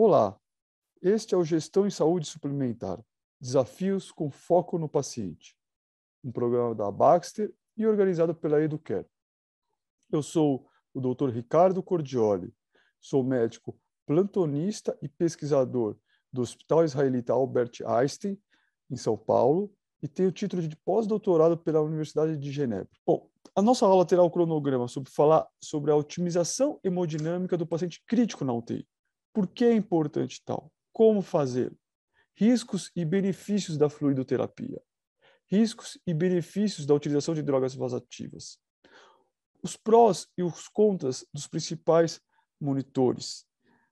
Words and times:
Olá, 0.00 0.38
este 1.02 1.34
é 1.34 1.36
o 1.36 1.42
Gestão 1.42 1.84
em 1.84 1.90
Saúde 1.90 2.28
Suplementar, 2.28 3.04
Desafios 3.40 4.12
com 4.12 4.30
Foco 4.30 4.78
no 4.78 4.88
Paciente, 4.88 5.56
um 6.22 6.30
programa 6.30 6.72
da 6.72 6.88
Baxter 6.88 7.52
e 7.76 7.84
organizado 7.84 8.32
pela 8.32 8.62
Educare. 8.62 9.08
Eu 10.08 10.22
sou 10.22 10.68
o 10.94 11.00
Dr. 11.00 11.30
Ricardo 11.30 11.82
Cordioli, 11.82 12.54
sou 13.00 13.24
médico 13.24 13.76
plantonista 14.06 14.96
e 15.02 15.08
pesquisador 15.08 15.96
do 16.32 16.42
Hospital 16.42 16.84
Israelita 16.84 17.32
Albert 17.32 17.80
Einstein, 17.84 18.40
em 18.88 18.96
São 18.96 19.18
Paulo, 19.18 19.68
e 20.00 20.06
tenho 20.06 20.30
título 20.30 20.62
de 20.62 20.76
pós-doutorado 20.76 21.58
pela 21.58 21.82
Universidade 21.82 22.36
de 22.36 22.52
Genebra. 22.52 22.88
Bom, 23.04 23.28
a 23.52 23.60
nossa 23.60 23.84
aula 23.84 24.06
terá 24.06 24.22
o 24.22 24.30
cronograma 24.30 24.86
sobre 24.86 25.10
falar 25.10 25.44
sobre 25.60 25.90
a 25.90 25.96
otimização 25.96 26.78
hemodinâmica 26.84 27.56
do 27.56 27.66
paciente 27.66 28.00
crítico 28.06 28.44
na 28.44 28.52
UTI. 28.52 28.86
Por 29.32 29.46
que 29.46 29.64
é 29.64 29.72
importante 29.72 30.42
tal? 30.44 30.72
Como 30.92 31.22
fazer? 31.22 31.72
Riscos 32.34 32.90
e 32.94 33.04
benefícios 33.04 33.76
da 33.76 33.88
fluidoterapia. 33.88 34.80
Riscos 35.46 35.98
e 36.06 36.14
benefícios 36.14 36.86
da 36.86 36.94
utilização 36.94 37.34
de 37.34 37.42
drogas 37.42 37.74
vasativas. 37.74 38.58
Os 39.62 39.76
prós 39.76 40.28
e 40.36 40.42
os 40.42 40.68
contras 40.68 41.26
dos 41.32 41.46
principais 41.46 42.20
monitores. 42.60 43.46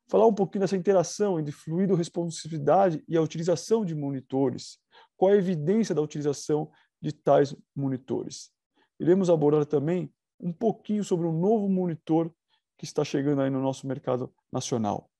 Falar 0.09 0.27
um 0.27 0.35
pouquinho 0.35 0.61
dessa 0.61 0.77
interação 0.77 1.41
entre 1.41 1.53
fluido 1.53 1.95
responsividade 1.95 3.03
e 3.09 3.17
a 3.17 3.23
utilização 3.23 3.85
de 3.85 3.95
monitores. 3.95 4.79
Qual 5.17 5.33
a 5.33 5.37
evidência 5.37 5.95
da 5.95 6.03
utilização 6.03 6.71
de 7.01 7.13
tais 7.13 7.55
monitores? 7.75 8.53
Iremos 9.01 9.29
abordar 9.29 9.67
também 9.67 10.13
um 10.39 10.53
pouquinho 10.53 11.03
sobre 11.03 11.27
um 11.27 11.39
novo 11.39 11.69
monitor 11.69 12.33
que 12.79 12.85
está 12.85 13.03
chegando 13.05 13.43
aí 13.43 13.51
no 13.51 13.61
nosso 13.61 13.87
mercado 13.87 14.33
nacional 14.53 15.11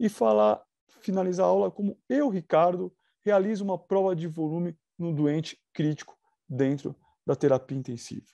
e 0.00 0.08
falar, 0.08 0.64
finalizar 1.02 1.44
a 1.44 1.50
aula 1.50 1.70
como 1.70 2.00
eu, 2.08 2.30
Ricardo, 2.30 2.90
realizo 3.22 3.62
uma 3.62 3.78
prova 3.78 4.16
de 4.16 4.26
volume 4.26 4.74
no 4.98 5.14
doente 5.14 5.62
crítico 5.74 6.18
dentro 6.48 6.96
da 7.26 7.36
terapia 7.36 7.76
intensiva. 7.76 8.26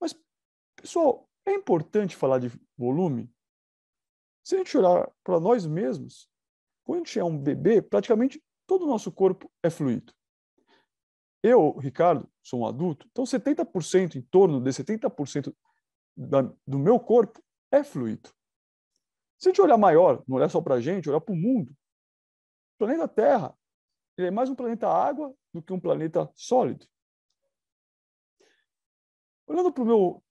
Mas, 0.00 0.12
pessoal, 0.74 1.30
é 1.46 1.54
importante 1.54 2.16
falar 2.16 2.40
de 2.40 2.50
volume? 2.76 3.32
Se 4.44 4.56
a 4.56 4.58
gente 4.58 4.76
olhar 4.76 5.08
para 5.22 5.38
nós 5.38 5.64
mesmos, 5.64 6.28
quando 6.84 6.96
a 6.96 7.04
gente 7.04 7.18
é 7.20 7.24
um 7.24 7.38
bebê, 7.38 7.80
praticamente 7.80 8.42
todo 8.66 8.84
o 8.84 8.88
nosso 8.88 9.12
corpo 9.12 9.50
é 9.62 9.70
fluido. 9.70 10.12
Eu, 11.42 11.78
Ricardo, 11.78 12.28
sou 12.42 12.60
um 12.60 12.66
adulto, 12.66 13.06
então 13.10 13.22
70%, 13.22 14.16
em 14.16 14.22
torno 14.22 14.60
de 14.60 14.70
70% 14.70 15.54
da, 16.16 16.42
do 16.66 16.78
meu 16.78 16.98
corpo 16.98 17.40
é 17.70 17.84
fluido. 17.84 18.30
Se 19.38 19.48
a 19.48 19.50
gente 19.50 19.60
olhar 19.60 19.78
maior, 19.78 20.22
não 20.26 20.36
olhar 20.36 20.48
só 20.48 20.60
para 20.60 20.74
a 20.74 20.80
gente, 20.80 21.08
olhar 21.08 21.20
para 21.20 21.32
o 21.32 21.36
mundo, 21.36 21.70
o 21.70 22.78
planeta 22.78 23.06
Terra 23.08 23.56
ele 24.18 24.28
é 24.28 24.30
mais 24.32 24.50
um 24.50 24.54
planeta 24.54 24.88
água 24.88 25.32
do 25.54 25.62
que 25.62 25.72
um 25.72 25.78
planeta 25.78 26.28
sólido. 26.34 26.84
Olhando 29.46 29.72
para 29.72 29.82
o 29.82 29.86
meu, 29.86 30.24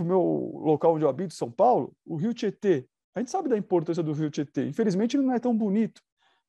meu 0.00 0.20
local 0.64 0.94
onde 0.94 1.04
eu 1.04 1.10
habito, 1.10 1.34
São 1.34 1.50
Paulo, 1.50 1.94
o 2.06 2.16
rio 2.16 2.32
Tietê, 2.32 2.88
a 3.14 3.20
gente 3.20 3.30
sabe 3.30 3.50
da 3.50 3.58
importância 3.58 4.02
do 4.02 4.14
rio 4.14 4.30
Tietê. 4.30 4.66
Infelizmente, 4.66 5.16
ele 5.16 5.26
não 5.26 5.34
é 5.34 5.38
tão 5.38 5.54
bonito, 5.54 6.02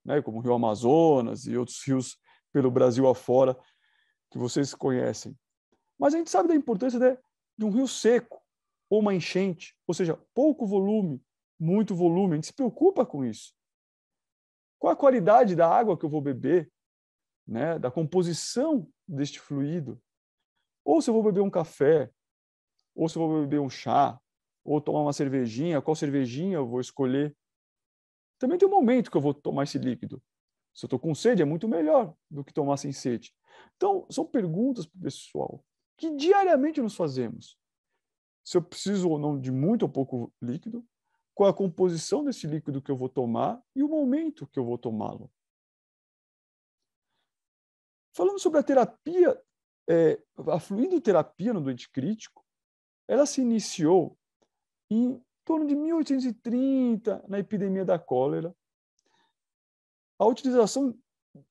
né, 0.06 0.22
como 0.22 0.38
o 0.38 0.42
rio 0.42 0.53
Amazonas 0.53 1.45
e 1.45 1.58
outros 1.58 1.84
rios 1.86 2.18
pelo 2.53 2.72
Brasil 2.72 3.06
afora 3.09 3.58
que 4.31 4.38
vocês 4.38 4.73
conhecem. 4.73 5.38
Mas 6.00 6.14
a 6.14 6.18
gente 6.18 6.30
sabe 6.30 6.47
da 6.47 6.56
importância 6.56 6.97
de, 6.97 7.20
de 7.58 7.66
um 7.66 7.70
rio 7.70 7.88
seco 7.88 8.42
ou 8.90 9.02
uma 9.02 9.14
enchente, 9.14 9.75
ou 9.86 9.94
seja, 9.94 10.18
pouco 10.34 10.66
volume, 10.66 11.22
muito 11.64 11.95
volume. 11.95 12.33
A 12.33 12.36
gente 12.36 12.47
se 12.47 12.53
preocupa 12.53 13.06
com 13.06 13.23
isso. 13.23 13.53
Qual 14.78 14.91
a 14.91 14.96
qualidade 14.96 15.56
da 15.56 15.68
água 15.68 15.97
que 15.97 16.06
eu 16.06 16.09
vou 16.09 16.22
beber? 16.22 16.69
Né? 17.47 17.79
Da 17.79 17.90
composição 17.90 18.88
deste 19.07 19.40
fluido? 19.40 20.01
Ou 20.84 21.01
se 21.01 21.09
eu 21.09 21.13
vou 21.13 21.24
beber 21.24 21.41
um 21.41 21.50
café, 21.50 22.12
ou 22.94 23.07
se 23.07 23.18
eu 23.18 23.25
vou 23.25 23.41
beber 23.41 23.62
um 23.62 23.69
chá, 23.69 24.19
ou 24.63 24.81
tomar 24.81 25.01
uma 25.01 25.13
cervejinha, 25.13 25.81
qual 25.81 25.96
cervejinha 25.96 26.57
eu 26.57 26.68
vou 26.68 26.81
escolher? 26.81 27.35
Também 28.38 28.57
tem 28.57 28.68
um 28.68 28.72
momento 28.72 29.09
que 29.09 29.16
eu 29.16 29.22
vou 29.22 29.34
tomar 29.34 29.63
esse 29.63 29.78
líquido. 29.78 30.22
Se 30.74 30.85
eu 30.85 30.88
estou 30.88 31.00
com 31.00 31.16
sede, 31.16 31.41
é 31.41 31.45
muito 31.45 31.68
melhor 31.68 32.13
do 32.30 32.44
que 32.44 32.53
tomar 32.53 32.78
sem 32.78 32.91
sede. 32.91 33.34
Então, 33.75 34.06
são 34.09 34.25
perguntas 34.25 34.85
para 34.85 34.97
o 34.97 35.03
pessoal 35.03 35.63
que 35.97 36.13
diariamente 36.16 36.81
nos 36.81 36.95
fazemos. 36.95 37.57
Se 38.44 38.57
eu 38.57 38.62
preciso 38.62 39.09
ou 39.09 39.19
não 39.19 39.40
de 39.40 39.51
muito 39.51 39.84
ou 39.84 39.90
pouco 39.90 40.34
líquido, 40.41 40.85
qual 41.33 41.49
a 41.49 41.53
composição 41.53 42.23
desse 42.23 42.45
líquido 42.47 42.81
que 42.81 42.91
eu 42.91 42.97
vou 42.97 43.09
tomar 43.09 43.61
e 43.75 43.83
o 43.83 43.88
momento 43.88 44.47
que 44.47 44.59
eu 44.59 44.66
vou 44.66 44.77
tomá-lo. 44.77 45.31
Falando 48.16 48.39
sobre 48.39 48.59
a 48.59 48.63
terapia, 48.63 49.41
é, 49.89 50.21
a 50.47 50.59
fluidoterapia 50.59 51.53
no 51.53 51.61
doente 51.61 51.89
crítico, 51.89 52.45
ela 53.07 53.25
se 53.25 53.41
iniciou 53.41 54.17
em 54.89 55.19
torno 55.44 55.67
de 55.67 55.75
1830, 55.75 57.25
na 57.27 57.39
epidemia 57.39 57.83
da 57.83 57.97
cólera. 57.97 58.55
A 60.19 60.25
utilização 60.25 60.97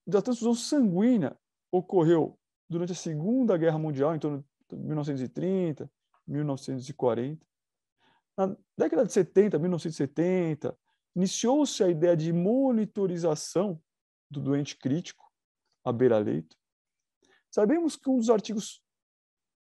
da 0.06 0.22
transfusão 0.22 0.54
sanguínea 0.54 1.37
ocorreu 1.70 2.38
durante 2.69 2.93
a 2.93 2.94
Segunda 2.97 3.56
Guerra 3.56 3.78
Mundial, 3.78 4.14
em 4.14 4.19
torno 4.19 4.44
de 4.70 4.76
1930, 4.76 5.91
1940. 6.26 7.47
Na 8.37 8.56
década 8.78 9.04
de 9.04 9.12
70, 9.12 9.59
1970, 9.59 10.76
iniciou-se 11.15 11.82
a 11.82 11.88
ideia 11.88 12.16
de 12.16 12.32
monitorização 12.32 13.81
do 14.31 14.41
doente 14.41 14.76
crítico 14.76 15.31
à 15.84 15.93
beira-leito. 15.93 16.56
Sabemos 17.50 17.97
que 17.97 18.09
um 18.09 18.16
dos 18.16 18.31
artigos 18.31 18.82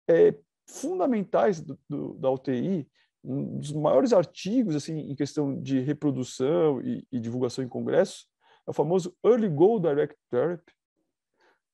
é, 0.07 0.37
fundamentais 0.69 1.59
do, 1.61 1.79
do, 1.89 2.13
da 2.13 2.29
UTI, 2.29 2.87
um 3.23 3.57
dos 3.57 3.71
maiores 3.71 4.13
artigos 4.13 4.75
assim 4.75 4.99
em 4.99 5.15
questão 5.15 5.59
de 5.59 5.79
reprodução 5.79 6.81
e, 6.81 7.05
e 7.11 7.19
divulgação 7.19 7.63
em 7.63 7.69
congressos, 7.69 8.27
é 8.67 8.69
o 8.69 8.73
famoso 8.73 9.15
Early 9.25 9.49
Goal 9.49 9.79
Direct 9.79 10.15
Therapy, 10.29 10.73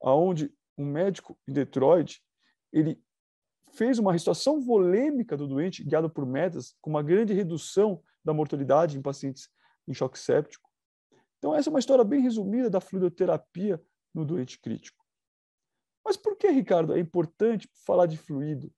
aonde 0.02 0.54
um 0.78 0.86
médico 0.86 1.38
em 1.48 1.54
Detroit 1.54 2.22
ele 2.72 3.02
fez 3.78 4.00
uma 4.00 4.12
restauração 4.12 4.60
volêmica 4.60 5.38
do 5.38 5.48
doente, 5.48 5.84
guiado 5.84 6.10
por 6.10 6.26
metas, 6.26 6.76
com 6.82 6.90
uma 6.90 7.04
grande 7.04 7.34
redução 7.34 8.02
da 8.26 8.34
mortalidade 8.34 8.98
em 8.98 9.02
pacientes 9.02 9.50
em 9.88 9.94
choque 9.94 10.18
séptico. 10.18 10.68
Então, 11.38 11.54
essa 11.54 11.70
é 11.70 11.72
uma 11.72 11.80
história 11.80 12.04
bem 12.04 12.20
resumida 12.20 12.70
da 12.70 12.82
fluidoterapia 12.82 13.82
no 14.14 14.26
doente 14.26 14.60
crítico. 14.60 15.06
Mas 16.04 16.18
por 16.18 16.36
que, 16.36 16.50
Ricardo, 16.50 16.94
é 16.94 17.00
importante 17.00 17.70
falar 17.86 18.08
de 18.08 18.18
fluido? 18.18 18.74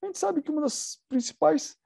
A 0.00 0.06
gente 0.06 0.18
sabe 0.18 0.40
que 0.42 0.50
uma 0.50 0.62
das 0.62 1.02
principais 1.08 1.76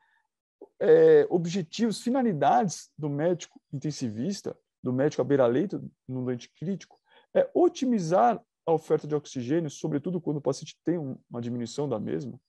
é, 0.79 1.27
objetivos, 1.31 2.03
finalidades 2.03 2.91
do 2.99 3.09
médico 3.09 3.59
intensivista, 3.73 4.57
do 4.83 4.93
médico 4.93 5.23
à 5.23 5.25
beira-leito 5.25 5.83
no 6.07 6.25
doente 6.25 6.51
crítico, 6.51 7.01
é 7.35 7.51
otimizar 7.55 8.41
a 8.67 8.73
oferta 8.73 9.07
de 9.07 9.15
oxigênio, 9.15 9.71
sobretudo 9.71 10.21
quando 10.21 10.39
o 10.39 10.43
paciente 10.43 10.79
tem 10.83 10.99
uma 10.99 11.41
diminuição 11.41 11.89
da 11.89 11.99
mesma. 12.01 12.41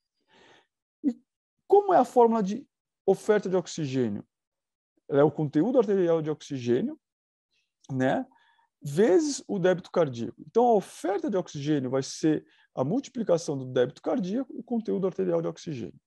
E 1.04 1.18
como 1.66 1.92
é 1.92 1.98
a 1.98 2.04
fórmula 2.04 2.42
de 2.42 2.66
oferta 3.04 3.48
de 3.48 3.56
oxigênio? 3.56 4.26
É 5.08 5.22
o 5.22 5.30
conteúdo 5.30 5.78
arterial 5.78 6.20
de 6.20 6.30
oxigênio, 6.30 6.98
né, 7.92 8.26
vezes 8.82 9.42
o 9.46 9.58
débito 9.58 9.90
cardíaco. 9.90 10.36
Então, 10.46 10.64
a 10.64 10.74
oferta 10.74 11.30
de 11.30 11.36
oxigênio 11.36 11.90
vai 11.90 12.02
ser 12.02 12.46
a 12.74 12.84
multiplicação 12.84 13.56
do 13.56 13.64
débito 13.64 14.02
cardíaco 14.02 14.52
e 14.54 14.58
o 14.58 14.62
conteúdo 14.62 15.06
arterial 15.06 15.40
de 15.40 15.48
oxigênio. 15.48 15.98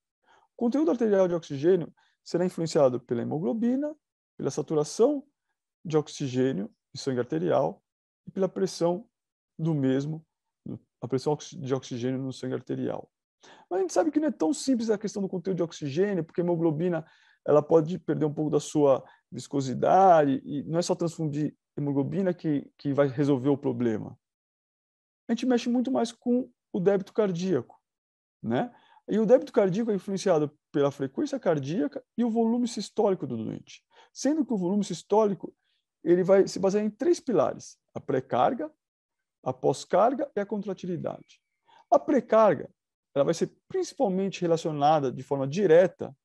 O 0.53 0.57
conteúdo 0.57 0.91
arterial 0.91 1.27
de 1.27 1.33
oxigênio 1.33 1.93
será 2.23 2.45
influenciado 2.45 2.99
pela 2.99 3.21
hemoglobina, 3.21 3.95
pela 4.37 4.51
saturação 4.51 5.25
de 5.83 5.97
oxigênio 5.97 6.71
em 6.93 6.97
sangue 6.97 7.19
arterial 7.19 7.81
e 8.27 8.31
pela 8.31 8.47
pressão 8.47 9.08
do 9.59 9.75
mesmo, 9.75 10.25
a 11.01 11.07
pressão 11.07 11.37
de 11.53 11.73
oxigênio 11.73 12.19
no 12.19 12.31
sangue 12.31 12.55
arterial. 12.55 13.11
Mas 13.69 13.79
a 13.79 13.81
gente 13.81 13.93
sabe 13.93 14.11
que 14.11 14.19
não 14.19 14.29
é 14.29 14.31
tão 14.31 14.53
simples 14.53 14.89
a 14.89 14.97
questão 14.97 15.21
do 15.21 15.29
conteúdo 15.29 15.57
de 15.57 15.63
oxigênio, 15.63 16.23
porque 16.23 16.41
a 16.41 16.43
hemoglobina 16.43 17.05
ela 17.45 17.61
pode 17.61 17.97
perder 17.99 18.25
um 18.25 18.33
pouco 18.33 18.49
da 18.49 18.59
sua 18.59 19.03
viscosidade, 19.31 20.41
e 20.43 20.63
não 20.63 20.79
é 20.79 20.81
só 20.81 20.95
transfundir 20.95 21.55
hemoglobina 21.77 22.33
que, 22.33 22.69
que 22.77 22.93
vai 22.93 23.07
resolver 23.07 23.49
o 23.49 23.57
problema. 23.57 24.17
A 25.27 25.33
gente 25.33 25.45
mexe 25.45 25.69
muito 25.69 25.91
mais 25.91 26.11
com 26.11 26.49
o 26.73 26.79
débito 26.79 27.13
cardíaco, 27.13 27.79
né? 28.41 28.73
E 29.07 29.17
o 29.19 29.25
débito 29.25 29.51
cardíaco 29.51 29.91
é 29.91 29.95
influenciado 29.95 30.55
pela 30.71 30.91
frequência 30.91 31.39
cardíaca 31.39 32.03
e 32.17 32.23
o 32.23 32.29
volume 32.29 32.67
sistólico 32.67 33.25
do 33.25 33.37
doente. 33.37 33.83
Sendo 34.13 34.45
que 34.45 34.53
o 34.53 34.57
volume 34.57 34.83
sistólico 34.83 35.53
ele 36.03 36.23
vai 36.23 36.47
se 36.47 36.59
basear 36.59 36.83
em 36.83 36.89
três 36.89 37.19
pilares: 37.19 37.77
a 37.93 37.99
pré-carga, 37.99 38.71
a 39.43 39.53
pós-carga 39.53 40.29
e 40.35 40.39
a 40.39 40.45
contratilidade. 40.45 41.41
A 41.91 41.97
pré-carga 41.97 42.69
ela 43.15 43.25
vai 43.25 43.33
ser 43.33 43.51
principalmente 43.67 44.41
relacionada 44.41 45.11
de 45.11 45.23
forma 45.23 45.47
direta 45.47 46.15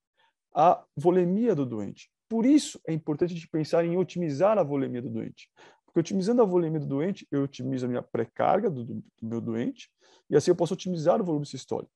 à 0.55 0.85
volemia 0.97 1.55
do 1.55 1.67
doente. 1.67 2.11
por 2.29 2.47
isso 2.47 2.81
é 2.87 2.93
importante 2.93 3.33
a 3.33 3.35
gente 3.35 3.49
pensar 3.49 3.85
em 3.85 3.97
otimizar 3.97 4.59
a 4.59 4.63
volemia 4.63 5.03
do 5.03 5.11
doente. 5.11 5.51
Porque 5.85 6.01
otimizando 6.01 6.43
a 6.43 6.45
volemia 6.45 6.81
do 6.81 6.87
doente, 6.87 7.27
eu 7.31 7.45
otimizo 7.45 7.87
a 7.87 7.89
minha 7.89 8.03
pré-carga 8.03 8.69
do, 8.69 8.85
do, 8.85 9.05
meu 9.23 9.41
doente, 9.41 9.91
e 10.29 10.37
assim 10.37 10.51
eu 10.51 10.57
posso 10.57 10.75
otimizar 10.75 11.21
o 11.21 11.25
volume 11.25 11.47
sistólico. 11.47 11.93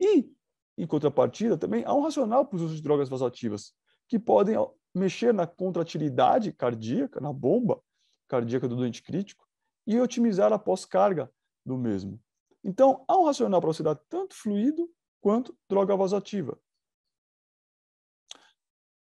E, 0.00 0.30
em 0.78 0.86
contrapartida, 0.86 1.58
também 1.58 1.84
há 1.84 1.92
um 1.94 2.02
racional 2.02 2.46
para 2.46 2.56
o 2.56 2.62
uso 2.62 2.76
de 2.76 2.82
drogas 2.82 3.08
vasoativas, 3.08 3.72
que 4.08 4.18
podem 4.18 4.56
mexer 4.94 5.34
na 5.34 5.46
contratilidade 5.46 6.52
cardíaca, 6.52 7.20
na 7.20 7.32
bomba 7.32 7.80
cardíaca 8.28 8.68
do 8.68 8.76
doente 8.76 9.02
crítico, 9.02 9.43
e 9.86 9.98
otimizar 10.00 10.52
a 10.52 10.58
pós-carga 10.58 11.32
do 11.64 11.76
mesmo. 11.76 12.20
Então, 12.62 13.04
há 13.06 13.18
um 13.18 13.24
racional 13.24 13.60
para 13.60 13.72
você 13.72 13.82
dar 13.82 13.94
tanto 13.94 14.34
fluido 14.34 14.90
quanto 15.20 15.56
droga 15.68 15.96
vasoativa. 15.96 16.58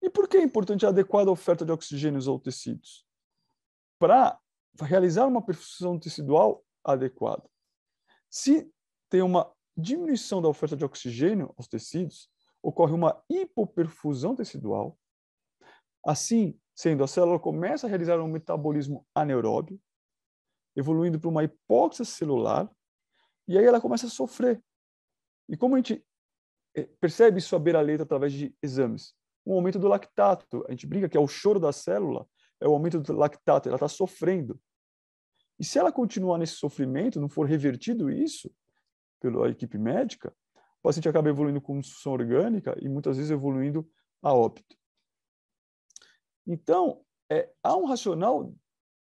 E 0.02 0.08
por 0.08 0.28
que 0.28 0.38
é 0.38 0.43
importante 0.43 0.87
a 0.87 0.88
adequada 0.88 1.31
oferta 1.31 1.64
de 1.64 1.72
oxigênio 1.72 2.20
aos 2.31 2.43
tecidos? 2.43 3.06
Para 3.99 4.38
realizar 4.81 5.26
uma 5.26 5.44
perfusão 5.44 5.99
tecidual 5.99 6.64
adequada. 6.82 7.49
Se 8.31 8.72
tem 9.11 9.22
uma 9.22 9.52
diminuição 9.76 10.40
da 10.40 10.49
oferta 10.49 10.76
de 10.76 10.84
oxigênio 10.84 11.52
aos 11.56 11.69
tecidos, 11.69 12.31
ocorre 12.62 12.93
uma 12.93 13.22
hipoperfusão 13.28 14.34
tecidual. 14.34 14.99
Assim, 16.05 16.58
sendo 16.75 17.05
a 17.05 17.08
célula 17.08 17.38
começa 17.38 17.87
a 17.87 17.90
realizar 17.90 18.20
um 18.20 18.28
metabolismo 18.28 19.06
anaeróbio, 19.14 19.78
evoluindo 20.76 21.19
para 21.19 21.28
uma 21.28 21.44
hipóxia 21.44 22.05
celular, 22.05 22.70
e 23.46 23.58
aí 23.58 23.64
ela 23.64 23.81
começa 23.81 24.06
a 24.06 24.11
sofrer. 24.11 24.62
E 25.49 25.56
como 25.56 25.75
a 25.75 25.78
gente 25.78 26.05
eh, 26.76 26.88
percebe 27.00 27.38
isso 27.38 27.56
à 27.56 27.58
beira-letra 27.58 28.05
através 28.05 28.32
de 28.32 28.55
exames? 28.62 29.14
Um 29.44 29.55
aumento 29.55 29.78
do 29.78 29.88
lactato. 29.88 30.64
A 30.69 30.70
gente 30.70 30.87
brinca 30.87 31.08
que 31.08 31.17
é 31.17 31.20
o 31.20 31.26
choro 31.26 31.58
da 31.58 31.72
célula, 31.72 32.26
é 32.61 32.69
o 32.69 32.72
aumento 32.72 33.00
do 33.00 33.12
lactato, 33.12 33.69
ela 33.69 33.76
está 33.76 33.88
sofrendo. 33.88 34.61
E 35.58 35.64
se 35.64 35.78
ela 35.78 35.93
continuar 35.93 36.38
nesse 36.38 36.55
sofrimento, 36.55 37.20
não 37.20 37.28
for 37.28 37.46
revertido 37.46 38.11
isso 38.11 38.50
pela 39.20 39.49
equipe 39.50 39.76
médica, 39.76 40.34
o 40.78 40.82
paciente 40.82 41.08
acaba 41.08 41.28
evoluindo 41.28 41.61
com 41.61 41.78
disfunção 41.78 42.12
orgânica 42.12 42.75
e 42.81 42.88
muitas 42.88 43.17
vezes 43.17 43.31
evoluindo 43.31 43.87
a 44.22 44.32
óbito. 44.32 44.76
Então, 46.46 47.05
é, 47.31 47.52
há 47.62 47.76
um 47.76 47.84
racional 47.84 48.55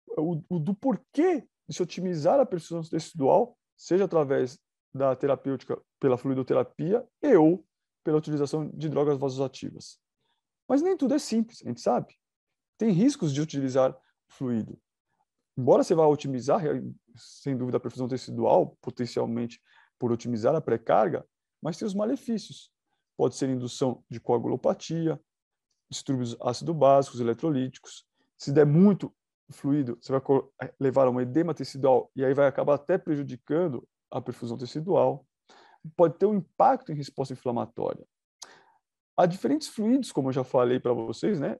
o, 0.08 0.43
o, 0.49 0.58
do 0.58 0.75
porquê 0.75 1.47
de 1.69 1.76
se 1.76 1.82
otimizar 1.82 2.41
a 2.41 2.47
perfusão 2.47 2.82
tecidual, 2.82 3.56
seja 3.76 4.05
através 4.05 4.58
da 4.93 5.14
terapêutica 5.14 5.81
pela 6.00 6.19
fluidoterapia 6.19 7.06
e 7.23 7.37
ou 7.37 7.64
pela 8.02 8.19
utilização 8.19 8.69
de 8.70 8.88
drogas 8.88 9.19
vasoativas. 9.19 9.99
Mas 10.69 10.82
nem 10.82 10.97
tudo 10.97 11.14
é 11.14 11.19
simples, 11.19 11.62
a 11.64 11.69
gente 11.69 11.81
sabe. 11.81 12.17
Tem 12.79 12.91
riscos 12.91 13.32
de 13.32 13.41
utilizar 13.41 13.97
fluido. 14.29 14.81
Embora 15.56 15.82
você 15.82 15.94
vá 15.94 16.06
otimizar, 16.06 16.62
sem 17.17 17.56
dúvida, 17.56 17.76
a 17.76 17.81
perfusão 17.81 18.08
tecidual, 18.08 18.76
potencialmente 18.81 19.61
por 19.99 20.11
otimizar 20.11 20.55
a 20.55 20.61
pré-carga, 20.61 21.26
mas 21.61 21.76
tem 21.76 21.87
os 21.87 21.94
malefícios. 21.94 22.73
Pode 23.17 23.37
ser 23.37 23.50
indução 23.50 24.02
de 24.08 24.19
coagulopatia, 24.19 25.20
distúrbios 25.91 26.37
ácido-básicos, 26.41 27.20
eletrolíticos. 27.20 28.06
Se 28.38 28.50
der 28.50 28.64
muito 28.64 29.14
fluido, 29.52 29.99
você 30.00 30.12
vai 30.12 30.20
levar 30.79 31.06
a 31.06 31.11
uma 31.11 31.23
edema 31.23 31.55
tecidual 31.55 32.11
e 32.14 32.25
aí 32.25 32.35
vai 32.35 32.47
acabar 32.47 32.75
até 32.75 32.99
prejudicando 32.99 33.87
a 34.11 34.20
perfusão 34.20 34.56
tecidual. 34.56 35.26
Pode 35.97 36.19
ter 36.19 36.26
um 36.26 36.35
impacto 36.35 36.93
em 36.93 36.94
resposta 36.94 37.32
inflamatória. 37.32 38.05
Há 39.17 39.26
diferentes 39.26 39.69
fluidos, 39.69 40.12
como 40.12 40.29
eu 40.29 40.32
já 40.32 40.44
falei 40.44 40.81
para 40.81 40.93
vocês, 40.93 41.41
né? 41.41 41.56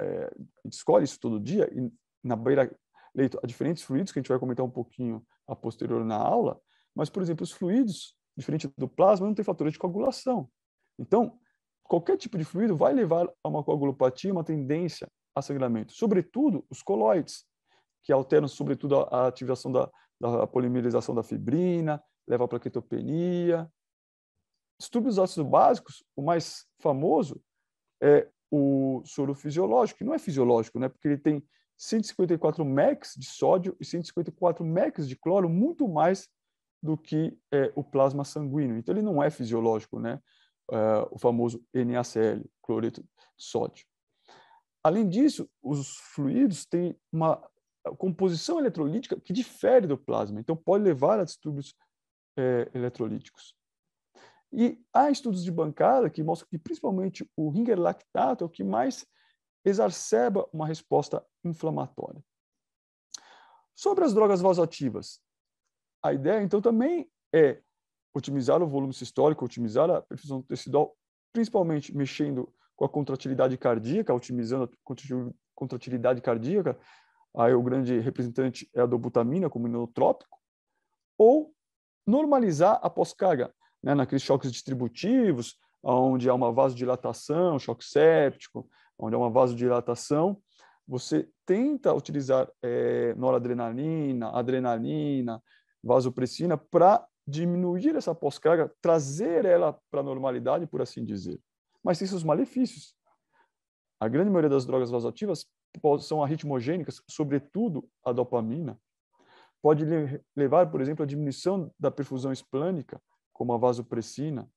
É, 0.00 0.24
a 0.24 0.60
gente 0.64 0.74
escolhe 0.74 1.04
isso 1.04 1.18
todo 1.20 1.40
dia 1.40 1.70
e 1.72 1.90
na 2.22 2.36
beira 2.36 2.74
leito 3.14 3.38
há 3.42 3.46
diferentes 3.46 3.82
fluidos 3.82 4.12
que 4.12 4.18
a 4.18 4.22
gente 4.22 4.28
vai 4.28 4.38
comentar 4.38 4.64
um 4.64 4.70
pouquinho 4.70 5.24
a 5.46 5.54
posterior 5.54 6.04
na 6.04 6.16
aula, 6.16 6.60
mas 6.94 7.08
por 7.08 7.22
exemplo, 7.22 7.44
os 7.44 7.52
fluidos, 7.52 8.16
diferente 8.36 8.68
do 8.76 8.88
plasma, 8.88 9.26
não 9.26 9.34
tem 9.34 9.44
fatores 9.44 9.72
de 9.72 9.78
coagulação. 9.78 10.50
Então, 10.98 11.38
qualquer 11.82 12.16
tipo 12.16 12.36
de 12.36 12.44
fluido 12.44 12.76
vai 12.76 12.92
levar 12.92 13.28
a 13.42 13.48
uma 13.48 13.62
coagulopatia, 13.62 14.32
uma 14.32 14.42
tendência 14.44 15.08
a 15.34 15.42
sangramento, 15.42 15.92
sobretudo 15.92 16.64
os 16.70 16.82
coloides, 16.82 17.44
que 18.02 18.12
alteram 18.12 18.46
sobretudo 18.46 18.96
a 19.00 19.26
ativação 19.26 19.72
da, 19.72 19.90
da 20.20 20.46
polimerização 20.46 21.14
da 21.14 21.22
fibrina, 21.22 22.02
leva 22.28 22.44
à 22.44 22.48
plaquetopenia, 22.48 23.70
distúrbios 24.78 25.18
ácidos 25.18 25.50
básicos, 25.50 26.04
o 26.16 26.22
mais 26.22 26.66
famoso 26.80 27.40
é 28.02 28.28
o 28.50 29.02
soro 29.04 29.34
fisiológico, 29.34 29.98
que 29.98 30.04
não 30.04 30.14
é 30.14 30.18
fisiológico, 30.18 30.78
né? 30.78 30.88
porque 30.88 31.08
ele 31.08 31.18
tem 31.18 31.42
154 31.76 32.64
mecs 32.64 33.14
de 33.16 33.26
sódio 33.26 33.76
e 33.80 33.84
154 33.84 34.64
mecs 34.64 35.08
de 35.08 35.16
cloro, 35.16 35.48
muito 35.48 35.88
mais 35.88 36.28
do 36.82 36.96
que 36.96 37.36
é, 37.50 37.72
o 37.74 37.82
plasma 37.82 38.24
sanguíneo. 38.24 38.76
Então, 38.76 38.94
ele 38.94 39.02
não 39.02 39.22
é 39.22 39.30
fisiológico, 39.30 39.98
né? 39.98 40.20
Uh, 40.70 41.08
o 41.10 41.18
famoso 41.18 41.62
NaCl, 41.74 42.42
cloreto 42.62 43.02
de 43.02 43.08
sódio. 43.36 43.86
Além 44.84 45.08
disso, 45.08 45.50
os 45.62 45.96
fluidos 45.96 46.66
têm 46.66 46.94
uma 47.10 47.42
composição 47.96 48.58
eletrolítica 48.58 49.18
que 49.18 49.32
difere 49.32 49.86
do 49.86 49.96
plasma, 49.96 50.38
então 50.38 50.54
pode 50.54 50.84
levar 50.84 51.18
a 51.18 51.24
distúrbios 51.24 51.74
é, 52.36 52.70
eletrolíticos. 52.74 53.56
E 54.52 54.78
há 54.92 55.10
estudos 55.10 55.42
de 55.42 55.50
bancada 55.50 56.10
que 56.10 56.22
mostram 56.22 56.48
que 56.48 56.58
principalmente 56.58 57.28
o 57.34 57.48
ringer 57.48 57.80
lactato 57.80 58.44
é 58.44 58.46
o 58.46 58.50
que 58.50 58.62
mais 58.62 59.06
exacerba 59.64 60.48
uma 60.52 60.66
resposta 60.66 61.24
inflamatória. 61.42 62.22
Sobre 63.74 64.04
as 64.04 64.12
drogas 64.12 64.40
vasoativas, 64.40 65.18
a 66.02 66.12
ideia 66.12 66.42
então 66.42 66.60
também 66.60 67.10
é 67.34 67.62
otimizar 68.14 68.62
o 68.62 68.68
volume 68.68 68.92
sistólico, 68.92 69.44
otimizar 69.44 69.90
a 69.90 70.02
perfusão 70.02 70.42
tecidual, 70.42 70.96
principalmente 71.32 71.96
mexendo 71.96 72.54
com 72.76 72.84
a 72.84 72.88
contratilidade 72.88 73.56
cardíaca, 73.56 74.14
otimizando 74.14 74.64
a 74.64 75.32
contratilidade 75.54 76.20
cardíaca, 76.20 76.78
aí 77.36 77.54
o 77.54 77.62
grande 77.62 77.98
representante 77.98 78.68
é 78.74 78.80
a 78.80 78.86
dobutamina 78.86 79.48
como 79.50 79.68
inotrópico, 79.68 80.38
ou 81.16 81.54
normalizar 82.06 82.78
a 82.82 82.90
pós-carga, 82.90 83.52
né, 83.82 83.94
naqueles 83.94 84.22
choques 84.22 84.50
distributivos, 84.50 85.56
onde 85.82 86.28
há 86.28 86.34
uma 86.34 86.52
vasodilatação, 86.52 87.58
choque 87.58 87.84
séptico, 87.84 88.68
onde 88.98 89.14
há 89.14 89.18
uma 89.18 89.30
vasodilatação, 89.30 90.40
você 90.86 91.28
tenta 91.46 91.92
utilizar 91.94 92.48
é, 92.62 93.14
noradrenalina, 93.14 94.30
adrenalina, 94.30 95.42
vasopressina 95.82 96.56
para 96.56 97.06
diminuir 97.26 97.96
essa 97.96 98.14
pós-carga, 98.14 98.70
trazer 98.82 99.44
ela 99.44 99.78
para 99.90 100.00
a 100.00 100.02
normalidade, 100.02 100.66
por 100.66 100.82
assim 100.82 101.04
dizer. 101.04 101.40
Mas 101.84 101.98
tem 101.98 102.08
seus 102.08 102.24
malefícios. 102.24 102.96
A 104.00 104.08
grande 104.08 104.30
maioria 104.30 104.50
das 104.50 104.66
drogas 104.66 104.90
vasoativas 104.90 105.46
são 106.00 106.22
arritmogênicas, 106.22 107.02
sobretudo 107.08 107.88
a 108.02 108.12
dopamina. 108.12 108.80
Pode 109.60 109.84
levar, 110.34 110.70
por 110.70 110.80
exemplo, 110.80 111.02
à 111.02 111.06
diminuição 111.06 111.72
da 111.78 111.90
perfusão 111.90 112.32
esplânica, 112.32 113.00
como 113.32 113.52
a 113.52 113.58
vasopressina, 113.58 114.50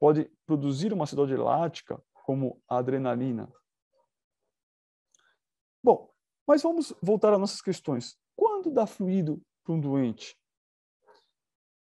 pode 0.00 0.30
produzir 0.46 0.92
uma 0.92 1.04
acidose 1.04 1.36
lática, 1.36 2.02
como 2.24 2.60
a 2.68 2.78
adrenalina. 2.78 3.52
Bom, 5.82 6.10
mas 6.46 6.62
vamos 6.62 6.92
voltar 7.00 7.32
às 7.32 7.40
nossas 7.40 7.62
questões. 7.62 8.18
Quando 8.34 8.70
dá 8.70 8.86
fluido 8.86 9.40
para 9.64 9.74
um 9.74 9.80
doente? 9.80 10.36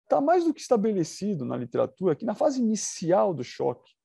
Está 0.02 0.20
mais 0.20 0.44
do 0.44 0.54
que 0.54 0.60
estabelecido 0.60 1.44
na 1.44 1.56
literatura 1.56 2.14
que 2.14 2.24
na 2.24 2.34
fase 2.34 2.60
inicial 2.60 3.34
do 3.34 3.42
choque, 3.42 3.95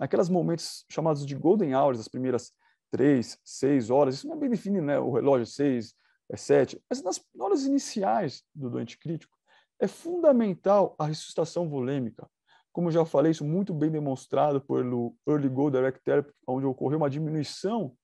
naqueles 0.00 0.30
momentos 0.30 0.86
chamados 0.88 1.26
de 1.26 1.34
golden 1.34 1.74
hours, 1.74 2.00
as 2.00 2.08
primeiras 2.08 2.54
três, 2.90 3.38
seis 3.44 3.90
horas, 3.90 4.14
isso 4.14 4.26
não 4.26 4.34
é 4.34 4.38
bem 4.38 4.48
definido, 4.48 4.86
né? 4.86 4.98
o 4.98 5.12
relógio 5.12 5.46
seis, 5.46 5.94
é 6.30 6.36
sete, 6.36 6.82
mas 6.88 7.02
nas 7.02 7.20
horas 7.38 7.66
iniciais 7.66 8.42
do 8.54 8.70
doente 8.70 8.98
crítico, 8.98 9.36
é 9.78 9.86
fundamental 9.86 10.96
a 10.98 11.04
ressuscitação 11.04 11.68
volêmica. 11.68 12.26
Como 12.72 12.90
já 12.90 13.04
falei, 13.04 13.32
isso 13.32 13.44
muito 13.44 13.74
bem 13.74 13.90
demonstrado 13.90 14.60
pelo 14.60 15.14
Early 15.28 15.48
Goal 15.48 15.70
Direct 15.70 16.02
Therapy, 16.02 16.32
onde 16.46 16.64
ocorreu 16.64 16.98
uma 16.98 17.10
diminuição 17.10 17.94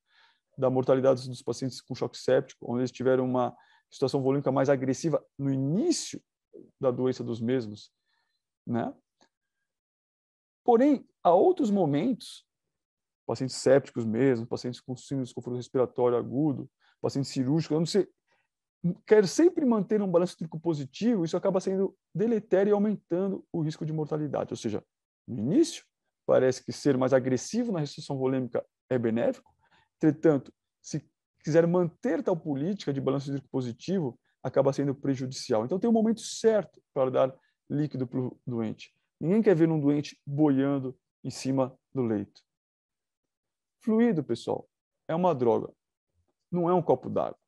da 0.58 0.68
mortalidade 0.68 1.26
dos 1.28 1.42
pacientes 1.42 1.80
com 1.80 1.94
choque 1.94 2.18
séptico, 2.18 2.70
onde 2.70 2.80
eles 2.80 2.90
tiveram 2.90 3.24
uma 3.24 3.56
situação 3.90 4.20
volêmica 4.20 4.52
mais 4.52 4.68
agressiva 4.68 5.24
no 5.38 5.50
início 5.50 6.20
da 6.80 6.90
doença 6.90 7.24
dos 7.24 7.40
mesmos, 7.40 7.90
né? 8.66 8.92
Porém, 10.64 11.06
há 11.28 11.34
outros 11.34 11.70
momentos, 11.70 12.44
pacientes 13.26 13.56
sépticos 13.56 14.04
mesmo, 14.04 14.46
pacientes 14.46 14.80
com 14.80 14.96
síndrome 14.96 15.24
de 15.24 15.28
desconforto 15.28 15.56
respiratório 15.56 16.16
agudo, 16.16 16.70
pacientes 17.00 17.30
cirúrgicos, 17.30 17.76
onde 17.76 17.90
você 17.90 18.08
quer 19.06 19.26
sempre 19.26 19.64
manter 19.64 20.00
um 20.00 20.10
balanço 20.10 20.34
hídrico 20.34 20.60
positivo, 20.60 21.24
isso 21.24 21.36
acaba 21.36 21.60
sendo 21.60 21.96
deletério 22.14 22.70
e 22.70 22.74
aumentando 22.74 23.44
o 23.52 23.60
risco 23.60 23.84
de 23.84 23.92
mortalidade. 23.92 24.52
Ou 24.52 24.56
seja, 24.56 24.84
no 25.26 25.38
início, 25.38 25.84
parece 26.24 26.64
que 26.64 26.72
ser 26.72 26.96
mais 26.96 27.12
agressivo 27.12 27.72
na 27.72 27.80
restrição 27.80 28.16
volêmica 28.16 28.64
é 28.88 28.96
benéfico, 28.96 29.56
Entretanto, 29.96 30.52
se 30.82 31.02
quiser 31.42 31.66
manter 31.66 32.22
tal 32.22 32.36
política 32.36 32.92
de 32.92 33.00
balanço 33.00 33.30
hídrico 33.30 33.48
positivo, 33.48 34.18
acaba 34.42 34.72
sendo 34.72 34.94
prejudicial. 34.94 35.64
Então, 35.64 35.78
tem 35.78 35.88
um 35.88 35.92
momento 35.92 36.20
certo 36.20 36.80
para 36.92 37.10
dar 37.10 37.34
líquido 37.68 38.06
para 38.06 38.20
o 38.20 38.38
doente. 38.46 38.94
Ninguém 39.20 39.42
quer 39.42 39.56
ver 39.56 39.70
um 39.70 39.80
doente 39.80 40.20
boiando 40.26 40.96
em 41.22 41.30
cima 41.30 41.78
do 41.94 42.02
leito. 42.02 42.42
Fluido, 43.82 44.22
pessoal, 44.24 44.68
é 45.08 45.14
uma 45.14 45.34
droga, 45.34 45.72
não 46.50 46.68
é 46.68 46.74
um 46.74 46.82
copo 46.82 47.08
d'água. 47.08 47.38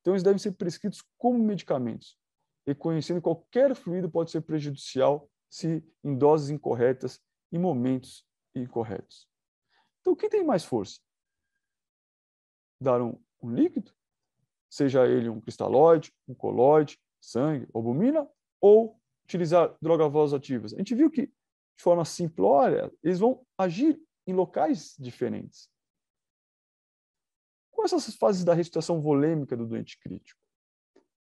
Então, 0.00 0.14
eles 0.14 0.22
devem 0.22 0.38
ser 0.38 0.52
prescritos 0.52 1.02
como 1.18 1.38
medicamentos. 1.38 2.18
Reconhecendo 2.66 3.16
que 3.16 3.24
qualquer 3.24 3.74
fluido 3.74 4.10
pode 4.10 4.30
ser 4.30 4.40
prejudicial 4.40 5.28
se 5.50 5.84
em 6.02 6.16
doses 6.16 6.50
incorretas 6.50 7.20
em 7.52 7.58
momentos 7.58 8.24
incorretos. 8.54 9.28
Então, 10.00 10.12
o 10.12 10.16
que 10.16 10.28
tem 10.28 10.44
mais 10.44 10.64
força? 10.64 11.00
Dar 12.80 13.00
um, 13.02 13.18
um 13.42 13.50
líquido, 13.50 13.92
seja 14.70 15.06
ele 15.06 15.28
um 15.28 15.40
cristalóide, 15.40 16.12
um 16.28 16.34
colóide, 16.34 17.00
sangue, 17.20 17.68
albumina, 17.74 18.28
ou 18.60 19.00
utilizar 19.24 19.76
drogas 19.80 20.32
ativas. 20.32 20.72
A 20.74 20.78
gente 20.78 20.94
viu 20.94 21.10
que, 21.10 21.32
de 21.76 21.82
forma 21.82 22.04
simplória, 22.04 22.92
eles 23.02 23.18
vão 23.18 23.44
agir 23.58 24.00
em 24.26 24.34
locais 24.34 24.96
diferentes. 24.98 25.70
Quais 27.70 27.90
são 27.90 27.98
essas 27.98 28.16
fases 28.16 28.44
da 28.44 28.54
ressuscitação 28.54 29.00
volêmica 29.00 29.56
do 29.56 29.66
doente 29.66 29.98
crítico? 29.98 30.40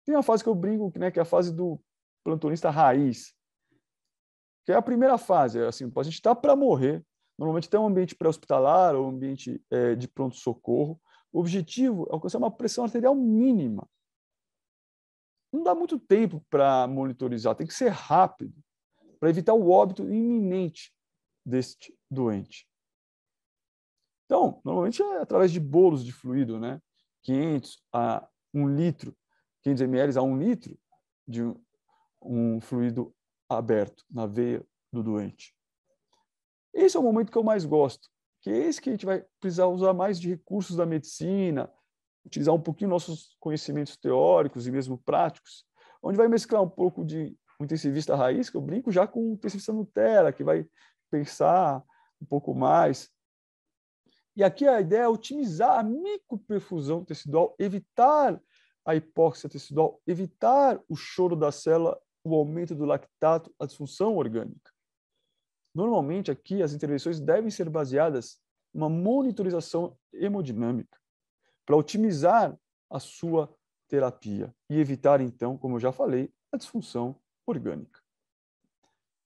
Tem 0.05 0.15
uma 0.15 0.23
fase 0.23 0.43
que 0.43 0.49
eu 0.49 0.55
brinco, 0.55 0.91
né, 0.99 1.09
que 1.09 1.19
é 1.19 1.21
a 1.21 1.25
fase 1.25 1.53
do 1.53 1.81
plantonista 2.23 2.69
raiz, 2.69 3.33
que 4.65 4.71
é 4.71 4.75
a 4.75 4.81
primeira 4.81 5.17
fase. 5.17 5.59
É 5.59 5.67
assim, 5.67 5.85
o 5.85 5.91
paciente 5.91 6.15
está 6.15 6.35
para 6.35 6.55
morrer, 6.55 7.05
normalmente 7.37 7.69
tem 7.69 7.79
um 7.79 7.87
ambiente 7.87 8.15
pré-hospitalar 8.15 8.95
ou 8.95 9.05
um 9.05 9.09
ambiente 9.09 9.63
é, 9.71 9.95
de 9.95 10.07
pronto-socorro. 10.07 11.01
O 11.31 11.39
objetivo 11.39 12.05
é 12.09 12.13
alcançar 12.13 12.37
uma 12.37 12.51
pressão 12.51 12.83
arterial 12.83 13.15
mínima. 13.15 13.87
Não 15.53 15.63
dá 15.63 15.73
muito 15.73 15.97
tempo 15.99 16.45
para 16.49 16.87
monitorizar, 16.87 17.55
tem 17.55 17.67
que 17.67 17.73
ser 17.73 17.89
rápido, 17.89 18.53
para 19.21 19.29
evitar 19.29 19.53
o 19.53 19.69
óbito 19.69 20.01
iminente 20.01 20.91
deste 21.45 21.95
doente. 22.09 22.67
Então, 24.25 24.59
normalmente 24.65 24.99
é 25.03 25.21
através 25.21 25.51
de 25.51 25.59
bolos 25.59 26.03
de 26.03 26.11
fluido, 26.11 26.59
né? 26.59 26.81
500 27.21 27.83
a 27.93 28.27
1 28.51 28.67
litro, 28.75 29.15
500 29.61 29.81
ml 29.81 30.17
a 30.17 30.23
1 30.23 30.37
litro 30.39 30.79
de 31.27 31.43
um, 31.43 31.63
um 32.19 32.61
fluido 32.61 33.13
aberto 33.47 34.03
na 34.09 34.25
veia 34.25 34.65
do 34.91 35.03
doente. 35.03 35.55
Esse 36.73 36.97
é 36.97 36.99
o 36.99 37.03
momento 37.03 37.31
que 37.31 37.37
eu 37.37 37.43
mais 37.43 37.63
gosto, 37.63 38.09
que 38.41 38.49
é 38.49 38.57
esse 38.57 38.81
que 38.81 38.89
a 38.89 38.93
gente 38.93 39.05
vai 39.05 39.23
precisar 39.39 39.67
usar 39.67 39.93
mais 39.93 40.19
de 40.19 40.29
recursos 40.29 40.75
da 40.75 40.85
medicina, 40.85 41.71
utilizar 42.25 42.55
um 42.55 42.61
pouquinho 42.61 42.89
nossos 42.89 43.35
conhecimentos 43.39 43.95
teóricos 43.97 44.65
e 44.65 44.71
mesmo 44.71 44.97
práticos, 44.97 45.63
onde 46.01 46.17
vai 46.17 46.27
mesclar 46.27 46.63
um 46.63 46.69
pouco 46.69 47.05
de 47.05 47.37
um 47.61 47.65
intensivista 47.65 48.15
raiz, 48.15 48.49
que 48.49 48.57
eu 48.57 48.61
brinco 48.61 48.91
já 48.91 49.07
com 49.07 49.29
um 49.29 49.33
intensivista 49.33 49.71
Nutella, 49.71 50.33
que 50.33 50.43
vai 50.43 50.67
pensar 51.09 51.83
um 52.19 52.25
pouco 52.25 52.55
mais. 52.55 53.09
E 54.35 54.43
aqui 54.43 54.67
a 54.67 54.81
ideia 54.81 55.03
é 55.03 55.07
otimizar 55.07 55.79
a 55.79 55.83
microperfusão 55.83 57.05
tecidual, 57.05 57.55
evitar 57.59 58.41
a 58.85 58.95
hipóxia 58.95 59.47
tecidual, 59.47 60.01
evitar 60.07 60.81
o 60.89 60.95
choro 60.95 61.35
da 61.35 61.51
célula, 61.51 61.99
o 62.23 62.33
aumento 62.35 62.73
do 62.73 62.85
lactato, 62.85 63.53
a 63.59 63.65
disfunção 63.65 64.15
orgânica. 64.15 64.71
Normalmente 65.73 66.31
aqui 66.31 66.63
as 66.63 66.73
intervenções 66.73 67.19
devem 67.19 67.51
ser 67.51 67.69
baseadas 67.69 68.39
em 68.73 68.79
uma 68.79 68.89
monitorização 68.89 69.97
hemodinâmica 70.13 70.97
para 71.65 71.77
otimizar 71.77 72.57
a 72.89 72.99
sua 72.99 73.53
terapia 73.87 74.53
e 74.69 74.79
evitar, 74.79 75.21
então, 75.21 75.57
como 75.57 75.75
eu 75.75 75.79
já 75.79 75.91
falei, 75.91 76.33
a 76.51 76.57
disfunção 76.57 77.20
orgânica. 77.51 78.01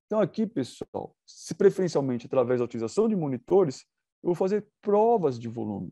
Então, 0.05 0.20
aqui, 0.20 0.46
pessoal, 0.46 1.15
se 1.25 1.55
preferencialmente 1.55 2.27
através 2.27 2.60
da 2.60 2.65
utilização 2.65 3.08
de 3.08 3.15
monitores, 3.15 3.86
eu 4.22 4.27
vou 4.27 4.36
fazer 4.36 4.67
provas 4.82 5.39
de 5.39 5.48
volume. 5.48 5.91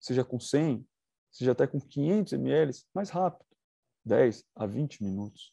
Seja 0.00 0.24
com 0.24 0.38
100, 0.38 0.86
seja 1.30 1.52
até 1.52 1.66
com 1.66 1.80
500 1.80 2.34
ml, 2.34 2.72
mais 2.94 3.10
rápido, 3.10 3.46
10 4.04 4.44
a 4.54 4.66
20 4.66 5.02
minutos. 5.02 5.52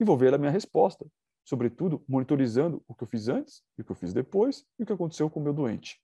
E 0.00 0.04
vou 0.04 0.16
ver 0.16 0.32
a 0.32 0.38
minha 0.38 0.50
resposta, 0.50 1.06
sobretudo 1.44 2.02
monitorizando 2.08 2.82
o 2.86 2.94
que 2.94 3.02
eu 3.02 3.08
fiz 3.08 3.28
antes, 3.28 3.62
o 3.78 3.84
que 3.84 3.90
eu 3.90 3.96
fiz 3.96 4.14
depois 4.14 4.64
e 4.78 4.82
o 4.82 4.86
que 4.86 4.92
aconteceu 4.92 5.28
com 5.28 5.40
o 5.40 5.42
meu 5.42 5.52
doente. 5.52 6.02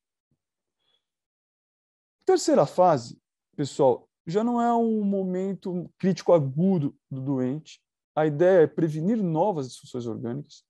Terceira 2.25 2.66
fase, 2.66 3.20
pessoal, 3.54 4.08
já 4.26 4.43
não 4.43 4.61
é 4.61 4.73
um 4.75 5.04
momento 5.04 5.90
crítico 5.99 6.33
agudo 6.33 6.97
do 7.11 7.21
doente. 7.21 7.81
A 8.14 8.26
ideia 8.26 8.62
é 8.62 8.66
prevenir 8.66 9.23
novas 9.23 9.69
disfunções 9.69 10.07
orgânicas. 10.07 10.64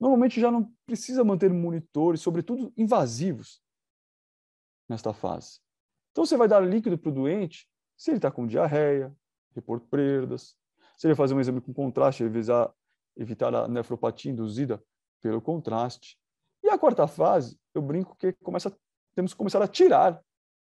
Normalmente 0.00 0.40
já 0.40 0.50
não 0.50 0.72
precisa 0.86 1.24
manter 1.24 1.52
monitores, 1.52 2.20
sobretudo 2.20 2.72
invasivos, 2.76 3.60
nesta 4.88 5.12
fase. 5.12 5.60
Então 6.12 6.24
você 6.24 6.36
vai 6.36 6.48
dar 6.48 6.60
líquido 6.60 6.98
para 6.98 7.10
o 7.10 7.14
doente 7.14 7.68
se 7.96 8.10
ele 8.10 8.18
está 8.18 8.30
com 8.30 8.46
diarreia, 8.46 9.14
repor 9.54 9.80
perdas, 9.80 10.56
se 10.96 11.06
ele 11.06 11.14
fazer 11.14 11.34
um 11.34 11.40
exame 11.40 11.60
com 11.60 11.72
contraste, 11.72 12.22
evitar, 12.22 12.72
evitar 13.16 13.54
a 13.54 13.68
nefropatia 13.68 14.30
induzida 14.30 14.82
pelo 15.20 15.40
contraste. 15.40 16.18
E 16.62 16.68
a 16.68 16.78
quarta 16.78 17.06
fase, 17.06 17.58
eu 17.74 17.82
brinco 17.82 18.16
que 18.16 18.32
começa, 18.34 18.76
temos 19.14 19.32
que 19.32 19.38
começar 19.38 19.62
a 19.62 19.68
tirar 19.68 20.22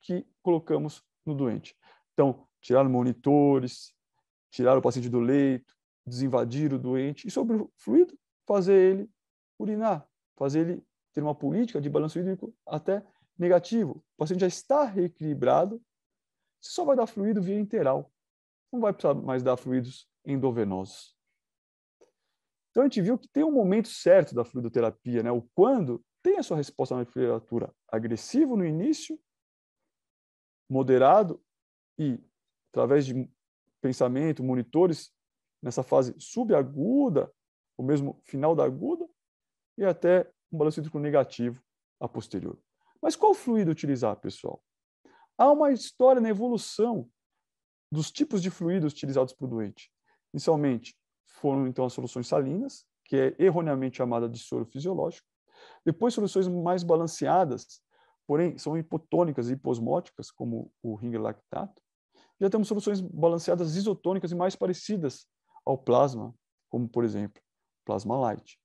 que 0.01 0.25
colocamos 0.41 1.03
no 1.25 1.33
doente. 1.33 1.75
Então, 2.13 2.47
tirar 2.61 2.87
monitores, 2.87 3.93
tirar 4.51 4.77
o 4.77 4.81
paciente 4.81 5.09
do 5.09 5.19
leito, 5.19 5.73
desinvadir 6.05 6.73
o 6.73 6.79
doente 6.79 7.27
e 7.27 7.31
sobre 7.31 7.57
o 7.57 7.71
fluido, 7.77 8.17
fazer 8.45 8.73
ele 8.73 9.09
urinar, 9.57 10.07
fazer 10.35 10.59
ele 10.59 10.83
ter 11.13 11.21
uma 11.21 11.35
política 11.35 11.79
de 11.79 11.89
balanço 11.89 12.19
hídrico 12.19 12.53
até 12.65 13.05
negativo. 13.37 14.03
O 14.15 14.17
paciente 14.17 14.41
já 14.41 14.47
está 14.47 14.83
reequilibrado, 14.83 15.81
você 16.61 16.71
só 16.71 16.85
vai 16.85 16.95
dar 16.95 17.07
fluido 17.07 17.41
via 17.41 17.59
interal. 17.59 18.11
Não 18.71 18.79
vai 18.79 18.93
precisar 18.93 19.13
mais 19.13 19.43
dar 19.43 19.57
fluidos 19.57 20.07
endovenosos. 20.25 21.15
Então 22.71 22.83
a 22.83 22.85
gente 22.87 23.01
viu 23.01 23.17
que 23.17 23.27
tem 23.27 23.43
um 23.43 23.51
momento 23.51 23.87
certo 23.87 24.33
da 24.33 24.43
fluidoterapia, 24.43 25.21
né? 25.21 25.31
O 25.31 25.43
quando 25.53 26.03
tem 26.23 26.39
a 26.39 26.43
sua 26.43 26.57
resposta 26.57 26.95
na 26.95 27.05
temperatura 27.05 27.73
agressivo 27.87 28.55
no 28.55 28.65
início 28.65 29.19
moderado 30.67 31.43
e, 31.97 32.19
através 32.71 33.05
de 33.05 33.29
pensamento, 33.81 34.43
monitores, 34.43 35.11
nessa 35.61 35.83
fase 35.83 36.13
subaguda, 36.17 37.31
ou 37.77 37.85
mesmo 37.85 38.19
final 38.23 38.55
da 38.55 38.63
aguda, 38.63 39.07
e 39.77 39.83
até 39.83 40.29
um 40.51 40.57
balanço 40.57 40.79
hídrico 40.79 40.99
negativo 40.99 41.61
a 41.99 42.07
posterior. 42.07 42.57
Mas 43.01 43.15
qual 43.15 43.33
fluido 43.33 43.71
utilizar, 43.71 44.15
pessoal? 44.17 44.63
Há 45.37 45.51
uma 45.51 45.71
história 45.71 46.21
na 46.21 46.29
evolução 46.29 47.09
dos 47.91 48.11
tipos 48.11 48.41
de 48.41 48.49
fluidos 48.49 48.93
utilizados 48.93 49.35
o 49.39 49.47
doente. 49.47 49.91
Inicialmente, 50.33 50.97
foram 51.25 51.67
então 51.67 51.85
as 51.85 51.93
soluções 51.93 52.27
salinas, 52.27 52.85
que 53.05 53.15
é 53.15 53.35
erroneamente 53.37 53.97
chamada 53.97 54.29
de 54.29 54.39
soro 54.39 54.65
fisiológico. 54.65 55.27
Depois, 55.85 56.13
soluções 56.13 56.47
mais 56.47 56.81
balanceadas, 56.81 57.81
porém 58.25 58.57
são 58.57 58.77
hipotônicas 58.77 59.49
e 59.49 59.53
hiposmóticas, 59.53 60.31
como 60.31 60.71
o 60.81 60.95
ringer 60.95 61.21
lactato. 61.21 61.82
Já 62.39 62.49
temos 62.49 62.67
soluções 62.67 62.99
balanceadas 63.01 63.75
isotônicas 63.75 64.31
e 64.31 64.35
mais 64.35 64.55
parecidas 64.55 65.27
ao 65.65 65.77
plasma, 65.77 66.33
como, 66.69 66.87
por 66.87 67.03
exemplo, 67.03 67.41
plasma 67.85 68.17
light. 68.17 68.59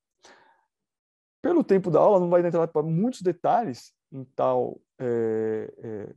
Pelo 1.40 1.62
tempo 1.62 1.90
da 1.90 2.00
aula, 2.00 2.18
não 2.18 2.28
vai 2.28 2.44
entrar 2.44 2.66
para 2.68 2.82
muitos 2.82 3.22
detalhes 3.22 3.92
em 4.10 4.24
tal 4.24 4.80
é, 4.98 5.72
é, 5.78 6.14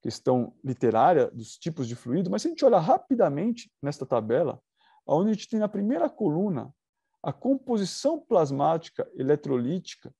questão 0.00 0.54
literária 0.64 1.30
dos 1.30 1.58
tipos 1.58 1.88
de 1.88 1.96
fluido, 1.96 2.30
mas 2.30 2.42
se 2.42 2.48
a 2.48 2.50
gente 2.50 2.64
olhar 2.64 2.78
rapidamente 2.78 3.70
nesta 3.82 4.06
tabela, 4.06 4.60
onde 5.06 5.30
a 5.30 5.32
gente 5.32 5.48
tem 5.48 5.58
na 5.58 5.68
primeira 5.68 6.08
coluna 6.08 6.72
a 7.22 7.32
composição 7.32 8.18
plasmática 8.18 9.10
eletrolítica 9.14 10.14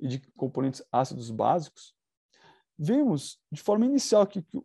e 0.00 0.06
de 0.06 0.20
componentes 0.36 0.82
ácidos 0.92 1.30
básicos, 1.30 1.94
vemos 2.78 3.38
de 3.50 3.60
forma 3.60 3.84
inicial 3.84 4.26
que, 4.26 4.42
que 4.42 4.62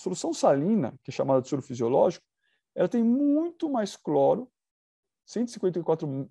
solução 0.00 0.32
salina, 0.32 0.98
que 1.02 1.10
é 1.10 1.12
chamada 1.12 1.42
de 1.42 1.48
soro 1.48 1.62
fisiológico, 1.62 2.24
ela 2.74 2.88
tem 2.88 3.02
muito 3.02 3.68
mais 3.68 3.96
cloro, 3.96 4.50
154, 5.26 6.30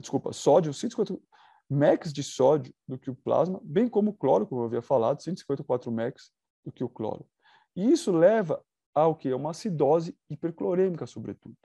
desculpa, 0.00 0.32
sódio, 0.32 0.72
154 0.72 1.28
mex 1.70 2.12
de 2.12 2.22
sódio 2.22 2.74
do 2.86 2.98
que 2.98 3.10
o 3.10 3.14
plasma, 3.14 3.60
bem 3.62 3.88
como 3.88 4.10
o 4.10 4.14
cloro, 4.14 4.46
como 4.46 4.62
eu 4.62 4.66
havia 4.66 4.82
falado, 4.82 5.22
154 5.22 5.92
mex 5.92 6.32
do 6.64 6.72
que 6.72 6.82
o 6.82 6.88
cloro. 6.88 7.28
E 7.76 7.90
isso 7.90 8.10
leva 8.10 8.64
ao 8.94 9.14
que? 9.14 9.30
A 9.30 9.36
uma 9.36 9.50
acidose 9.50 10.16
hiperclorêmica, 10.30 11.06
sobretudo. 11.06 11.56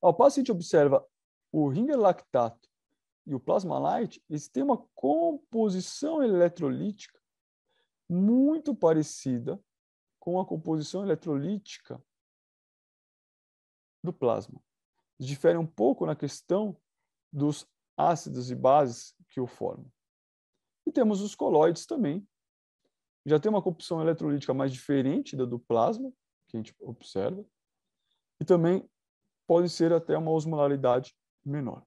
Ao 0.00 0.14
paciente 0.14 0.50
observa 0.50 1.06
o 1.52 1.68
ringer 1.68 1.98
lactato 1.98 2.68
e 3.26 3.34
o 3.34 3.40
plasma 3.40 3.78
light, 3.78 4.22
eles 4.28 4.48
têm 4.48 4.62
uma 4.62 4.82
composição 4.94 6.22
eletrolítica 6.22 7.20
muito 8.08 8.74
parecida 8.74 9.62
com 10.20 10.38
a 10.38 10.46
composição 10.46 11.02
eletrolítica 11.02 12.00
do 14.04 14.12
plasma. 14.12 14.62
Eles 15.18 15.28
diferem 15.28 15.58
um 15.58 15.66
pouco 15.66 16.06
na 16.06 16.14
questão 16.14 16.76
dos 17.32 17.66
ácidos 17.96 18.50
e 18.50 18.54
bases 18.54 19.14
que 19.30 19.40
o 19.40 19.46
formam. 19.46 19.90
E 20.86 20.92
temos 20.92 21.20
os 21.20 21.34
coloides 21.34 21.86
também. 21.86 22.26
Já 23.26 23.38
tem 23.38 23.50
uma 23.50 23.62
composição 23.62 24.00
eletrolítica 24.00 24.54
mais 24.54 24.72
diferente 24.72 25.36
da 25.36 25.44
do 25.44 25.58
plasma, 25.58 26.10
que 26.48 26.56
a 26.56 26.60
gente 26.60 26.74
observa, 26.80 27.44
e 28.40 28.44
também 28.44 28.88
pode 29.46 29.68
ser 29.68 29.92
até 29.92 30.16
uma 30.16 30.30
osmolaridade 30.30 31.14
menor. 31.44 31.84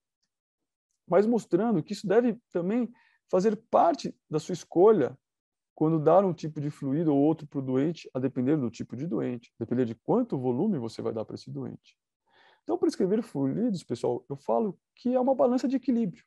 Mas 1.08 1.25
mostrando 1.25 1.84
que 1.84 1.94
isso 1.94 2.08
deve 2.08 2.40
também 2.52 2.92
fazer 3.30 3.56
parte 3.70 4.16
da 4.30 4.40
sua 4.40 4.54
escolha 4.54 5.18
quando 5.84 6.00
dar 6.00 6.24
um 6.24 6.34
tipo 6.34 6.62
de 6.62 6.70
fluido 6.70 7.13
ou 7.13 7.22
outro 7.22 7.46
para 7.46 7.60
o 7.60 7.62
doente, 7.62 8.10
a 8.13 8.20
depender 8.20 8.56
do 8.56 8.72
tipo 8.72 8.96
de 8.96 9.06
doente, 9.06 9.54
a 9.60 9.66
depender 9.66 9.84
de 9.84 9.94
quanto 9.94 10.40
volume 10.40 10.80
você 10.80 11.02
vai 11.02 11.12
dar 11.12 11.25
para 11.25 11.36
esse 11.36 11.52
doente. 11.52 12.00
Então, 12.63 12.78
para 12.78 12.88
escrever 12.88 13.22
fluidos, 13.22 13.84
pessoal, 13.84 14.25
eu 14.30 14.38
falo 14.38 14.80
que 14.96 15.13
é 15.13 15.20
uma 15.20 15.36
balança 15.36 15.68
de 15.68 15.75
equilíbrio, 15.75 16.24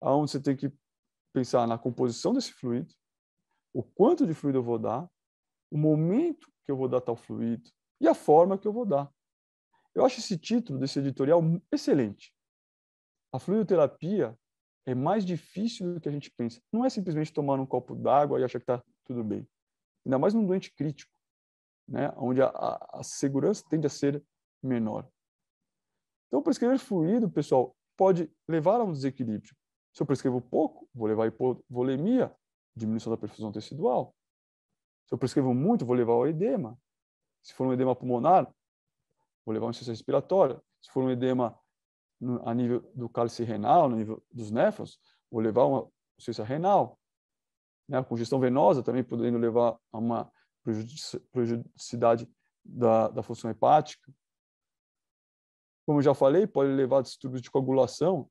aonde 0.00 0.30
você 0.30 0.40
tem 0.40 0.56
que 0.56 0.72
pensar 1.30 1.68
na 1.68 1.76
composição 1.76 2.32
desse 2.32 2.50
fluido, 2.54 2.94
o 3.70 3.82
quanto 3.82 4.26
de 4.26 4.32
fluido 4.32 4.60
eu 4.60 4.62
vou 4.62 4.78
dar, 4.78 5.06
o 5.70 5.76
momento 5.76 6.50
que 6.64 6.72
eu 6.72 6.76
vou 6.78 6.88
dar 6.88 7.02
tal 7.02 7.16
fluido 7.16 7.70
e 8.00 8.08
a 8.08 8.14
forma 8.14 8.56
que 8.56 8.66
eu 8.66 8.72
vou 8.72 8.86
dar. 8.86 9.12
Eu 9.94 10.06
acho 10.06 10.20
esse 10.20 10.38
título 10.38 10.78
desse 10.78 10.98
editorial 11.00 11.42
excelente. 11.70 12.34
A 13.30 13.38
fluidoterapia 13.38 14.34
é 14.88 14.94
mais 14.94 15.22
difícil 15.22 15.92
do 15.92 16.00
que 16.00 16.08
a 16.08 16.12
gente 16.12 16.30
pensa. 16.30 16.62
Não 16.72 16.82
é 16.82 16.88
simplesmente 16.88 17.30
tomar 17.30 17.60
um 17.60 17.66
copo 17.66 17.94
d'água 17.94 18.40
e 18.40 18.44
achar 18.44 18.58
que 18.58 18.62
está 18.62 18.82
tudo 19.04 19.22
bem. 19.22 19.46
Ainda 20.06 20.18
mais 20.18 20.32
num 20.32 20.46
doente 20.46 20.72
crítico, 20.74 21.12
né, 21.86 22.10
onde 22.16 22.40
a, 22.40 22.46
a, 22.46 23.00
a 23.00 23.02
segurança 23.02 23.62
tende 23.68 23.86
a 23.86 23.90
ser 23.90 24.24
menor. 24.62 25.06
Então, 26.26 26.42
prescrever 26.42 26.78
fluido, 26.78 27.30
pessoal, 27.30 27.76
pode 27.98 28.32
levar 28.48 28.80
a 28.80 28.84
um 28.84 28.92
desequilíbrio. 28.92 29.54
Se 29.92 30.02
eu 30.02 30.06
prescrevo 30.06 30.40
pouco, 30.40 30.88
vou 30.94 31.06
levar 31.06 31.26
hipovolemia, 31.26 32.34
diminuição 32.74 33.10
da 33.10 33.18
perfusão 33.18 33.52
tecidual. 33.52 34.16
Se 35.06 35.12
eu 35.12 35.18
prescrevo 35.18 35.52
muito, 35.52 35.84
vou 35.84 35.96
levar 35.96 36.14
ao 36.14 36.26
edema. 36.26 36.78
Se 37.42 37.52
for 37.52 37.66
um 37.66 37.74
edema 37.74 37.94
pulmonar, 37.94 38.44
vou 39.44 39.52
levar 39.52 39.66
uma 39.66 39.70
insuficiência 39.70 40.00
respiratória. 40.00 40.58
Se 40.80 40.90
for 40.90 41.04
um 41.04 41.10
edema 41.10 41.58
no, 42.20 42.46
a 42.48 42.54
nível 42.54 42.90
do 42.94 43.08
cálice 43.08 43.44
renal, 43.44 43.88
no 43.88 43.96
nível 43.96 44.22
dos 44.32 44.50
néfrons, 44.50 44.98
vou 45.30 45.40
levar 45.40 45.64
uma 45.64 45.90
insuficiência 46.16 46.44
renal. 46.44 46.98
Né? 47.88 47.98
A 47.98 48.04
congestão 48.04 48.40
venosa 48.40 48.82
também 48.82 49.04
podendo 49.04 49.38
levar 49.38 49.78
a 49.92 49.98
uma 49.98 50.32
prejudicidade 51.32 52.28
da, 52.64 53.08
da 53.08 53.22
função 53.22 53.50
hepática. 53.50 54.12
Como 55.86 55.98
eu 55.98 56.02
já 56.02 56.14
falei, 56.14 56.46
pode 56.46 56.70
levar 56.70 56.98
a 56.98 57.02
distúrbios 57.02 57.40
de 57.40 57.50
coagulação. 57.50 58.28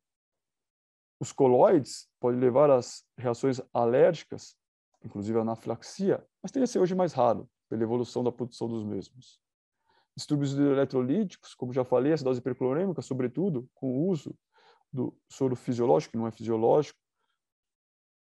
Os 1.20 1.32
coloides 1.32 2.08
podem 2.20 2.40
levar 2.40 2.70
às 2.70 3.04
reações 3.18 3.60
alérgicas, 3.74 4.56
inclusive 5.04 5.40
a 5.40 5.42
anafilaxia, 5.42 6.24
mas 6.44 6.52
tende 6.52 6.66
a 6.66 6.68
ser 6.68 6.80
hoje 6.80 6.94
mais 6.94 7.14
raro, 7.14 7.50
pela 7.68 7.82
evolução 7.82 8.24
da 8.24 8.32
produção 8.32 8.68
dos 8.68 8.84
mesmos. 8.84 9.42
Distúrbios 10.18 10.58
eletrolíticos, 10.58 11.54
como 11.54 11.72
já 11.72 11.86
falei, 11.86 12.12
acidose 12.12 12.40
hiperclorêmica, 12.40 13.04
sobretudo 13.04 13.70
com 13.76 13.92
o 13.92 14.08
uso 14.08 14.36
do 14.92 15.16
soro 15.32 15.56
fisiológico, 15.56 16.14
que 16.14 16.18
não 16.18 16.26
é 16.26 16.32
fisiológico, 16.32 17.00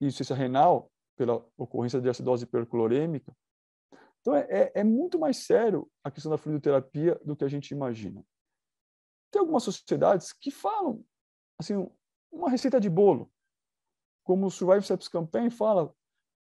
insuficiência 0.00 0.34
renal, 0.34 0.90
pela 1.16 1.46
ocorrência 1.56 2.00
de 2.00 2.08
acidose 2.08 2.42
hiperclorêmica. 2.42 3.32
Então, 4.20 4.34
é, 4.34 4.46
é, 4.50 4.72
é 4.80 4.84
muito 4.84 5.20
mais 5.20 5.36
sério 5.36 5.88
a 6.02 6.10
questão 6.10 6.32
da 6.32 6.36
fluidoterapia 6.36 7.14
do 7.24 7.36
que 7.36 7.44
a 7.44 7.48
gente 7.48 7.70
imagina. 7.70 8.26
Tem 9.30 9.38
algumas 9.38 9.62
sociedades 9.62 10.32
que 10.32 10.50
falam 10.50 11.04
assim 11.56 11.88
uma 12.32 12.50
receita 12.50 12.80
de 12.80 12.90
bolo, 12.90 13.30
como 14.24 14.46
o 14.46 14.50
Survive 14.50 14.84
Sepsis 14.84 15.08
Campaign 15.08 15.48
fala 15.50 15.94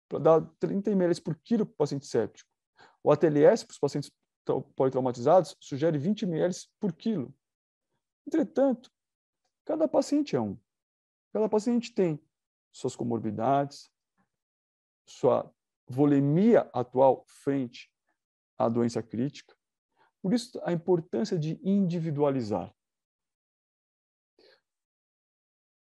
para 0.08 0.18
dar 0.18 0.40
30 0.58 0.90
ml 0.92 1.20
por 1.20 1.36
quilo 1.36 1.66
para 1.66 1.74
o 1.74 1.76
paciente 1.76 2.06
séptico. 2.06 2.48
O 3.02 3.10
ATLS 3.12 3.66
para 3.66 3.72
os 3.72 3.78
pacientes 3.78 4.10
politraumatizados 4.76 5.56
sugere 5.60 5.98
20 5.98 6.22
ml 6.22 6.54
por 6.80 6.92
quilo. 6.92 7.34
Entretanto, 8.26 8.90
cada 9.64 9.86
paciente 9.88 10.36
é 10.36 10.40
um. 10.40 10.58
Cada 11.32 11.48
paciente 11.48 11.92
tem 11.94 12.20
suas 12.72 12.96
comorbidades, 12.96 13.90
sua 15.06 15.52
volemia 15.86 16.70
atual 16.72 17.24
frente 17.26 17.90
à 18.58 18.68
doença 18.68 19.02
crítica. 19.02 19.56
Por 20.20 20.32
isso, 20.32 20.60
a 20.64 20.72
importância 20.72 21.38
de 21.38 21.60
individualizar. 21.62 22.72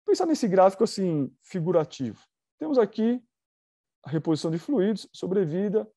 Pensar 0.06 0.26
nesse 0.26 0.48
gráfico 0.48 0.84
assim 0.84 1.36
figurativo. 1.42 2.26
Temos 2.58 2.78
aqui 2.78 3.24
a 4.04 4.10
reposição 4.10 4.52
de 4.52 4.58
fluidos, 4.58 5.08
sobrevida, 5.14 5.90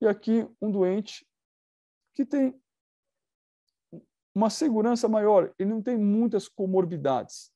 e 0.00 0.06
aqui 0.06 0.48
um 0.60 0.70
doente 0.70 1.26
que 2.18 2.26
tem 2.26 2.60
uma 4.34 4.50
segurança 4.50 5.08
maior, 5.08 5.54
ele 5.56 5.70
não 5.70 5.80
tem 5.80 5.96
muitas 5.96 6.48
comorbidades. 6.48 7.54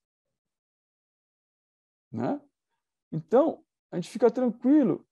Né? 2.12 2.40
Então, 3.10 3.66
a 3.90 3.96
gente 3.96 4.08
fica 4.08 4.30
tranquilo 4.30 5.04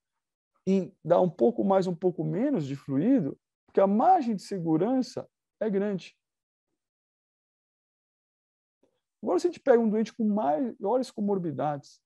em 0.64 0.96
dar 1.04 1.20
um 1.20 1.28
pouco 1.28 1.64
mais, 1.64 1.88
um 1.88 1.96
pouco 1.96 2.22
menos 2.22 2.64
de 2.64 2.76
fluido, 2.76 3.36
porque 3.66 3.80
a 3.80 3.88
margem 3.88 4.36
de 4.36 4.42
segurança 4.42 5.28
é 5.58 5.68
grande. 5.68 6.16
Agora, 9.20 9.40
se 9.40 9.48
a 9.48 9.50
gente 9.50 9.60
pega 9.60 9.82
um 9.82 9.90
doente 9.90 10.14
com 10.14 10.24
maiores 10.24 11.10
comorbidades, 11.10 12.00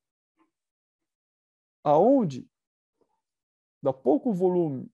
aonde 1.84 2.50
dá 3.82 3.92
pouco 3.92 4.32
volume, 4.32 4.90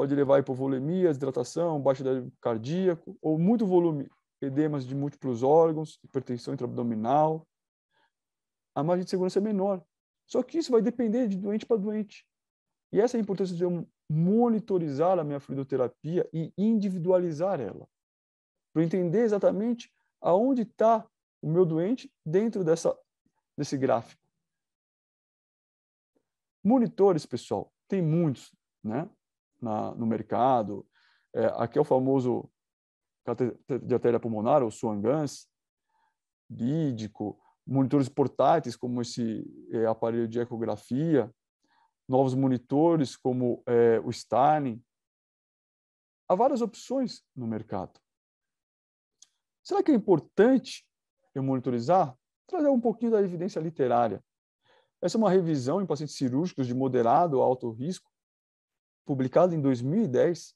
pode 0.00 0.14
levar 0.14 0.36
a 0.36 0.38
hipovolemia, 0.38 1.08
desidratação, 1.08 1.78
baixa 1.78 2.02
cardíaco, 2.40 3.18
ou 3.20 3.38
muito 3.38 3.66
volume, 3.66 4.10
edemas 4.40 4.86
de 4.86 4.94
múltiplos 4.94 5.42
órgãos, 5.42 6.00
hipertensão 6.02 6.54
intraabdominal, 6.54 7.46
a 8.74 8.82
margem 8.82 9.04
de 9.04 9.10
segurança 9.10 9.40
é 9.40 9.42
menor. 9.42 9.84
Só 10.26 10.42
que 10.42 10.56
isso 10.56 10.72
vai 10.72 10.80
depender 10.80 11.28
de 11.28 11.36
doente 11.36 11.66
para 11.66 11.76
doente. 11.76 12.26
E 12.90 12.98
essa 12.98 13.18
é 13.18 13.20
a 13.20 13.20
importância 13.20 13.54
de 13.54 13.62
eu 13.62 13.86
monitorizar 14.08 15.18
a 15.18 15.22
minha 15.22 15.38
fluidoterapia 15.38 16.26
e 16.32 16.50
individualizar 16.56 17.60
ela, 17.60 17.86
para 18.72 18.82
entender 18.82 19.20
exatamente 19.20 19.92
aonde 20.18 20.62
está 20.62 21.06
o 21.42 21.50
meu 21.50 21.66
doente 21.66 22.10
dentro 22.24 22.64
dessa, 22.64 22.98
desse 23.54 23.76
gráfico. 23.76 24.22
Monitores, 26.64 27.26
pessoal, 27.26 27.70
tem 27.86 28.00
muitos 28.00 28.50
né, 28.82 29.06
na, 29.60 29.94
no 29.94 30.06
mercado. 30.06 30.86
É, 31.34 31.46
aqui 31.56 31.78
é 31.78 31.80
o 31.80 31.84
famoso 31.84 32.50
de 33.82 33.94
artéria 33.94 34.18
pulmonar, 34.18 34.62
o 34.64 34.70
Swan-Ganz, 34.70 35.46
lídico, 36.50 37.38
monitores 37.66 38.08
portáteis, 38.08 38.76
como 38.76 39.00
esse 39.00 39.44
é, 39.70 39.86
aparelho 39.86 40.26
de 40.26 40.40
ecografia, 40.40 41.32
novos 42.08 42.34
monitores, 42.34 43.16
como 43.16 43.62
é, 43.66 44.00
o 44.00 44.10
Starling. 44.10 44.82
Há 46.28 46.34
várias 46.34 46.60
opções 46.60 47.22
no 47.36 47.46
mercado. 47.46 48.00
Será 49.62 49.82
que 49.82 49.92
é 49.92 49.94
importante 49.94 50.84
eu 51.34 51.42
monitorizar, 51.42 52.16
trazer 52.46 52.68
um 52.68 52.80
pouquinho 52.80 53.12
da 53.12 53.22
evidência 53.22 53.60
literária. 53.60 54.22
Essa 55.00 55.16
é 55.16 55.18
uma 55.18 55.30
revisão 55.30 55.80
em 55.80 55.86
pacientes 55.86 56.16
cirúrgicos 56.16 56.66
de 56.66 56.74
moderado 56.74 57.40
a 57.40 57.44
alto 57.44 57.70
risco, 57.70 58.09
publicada 59.10 59.52
em 59.52 59.60
2010, 59.60 60.54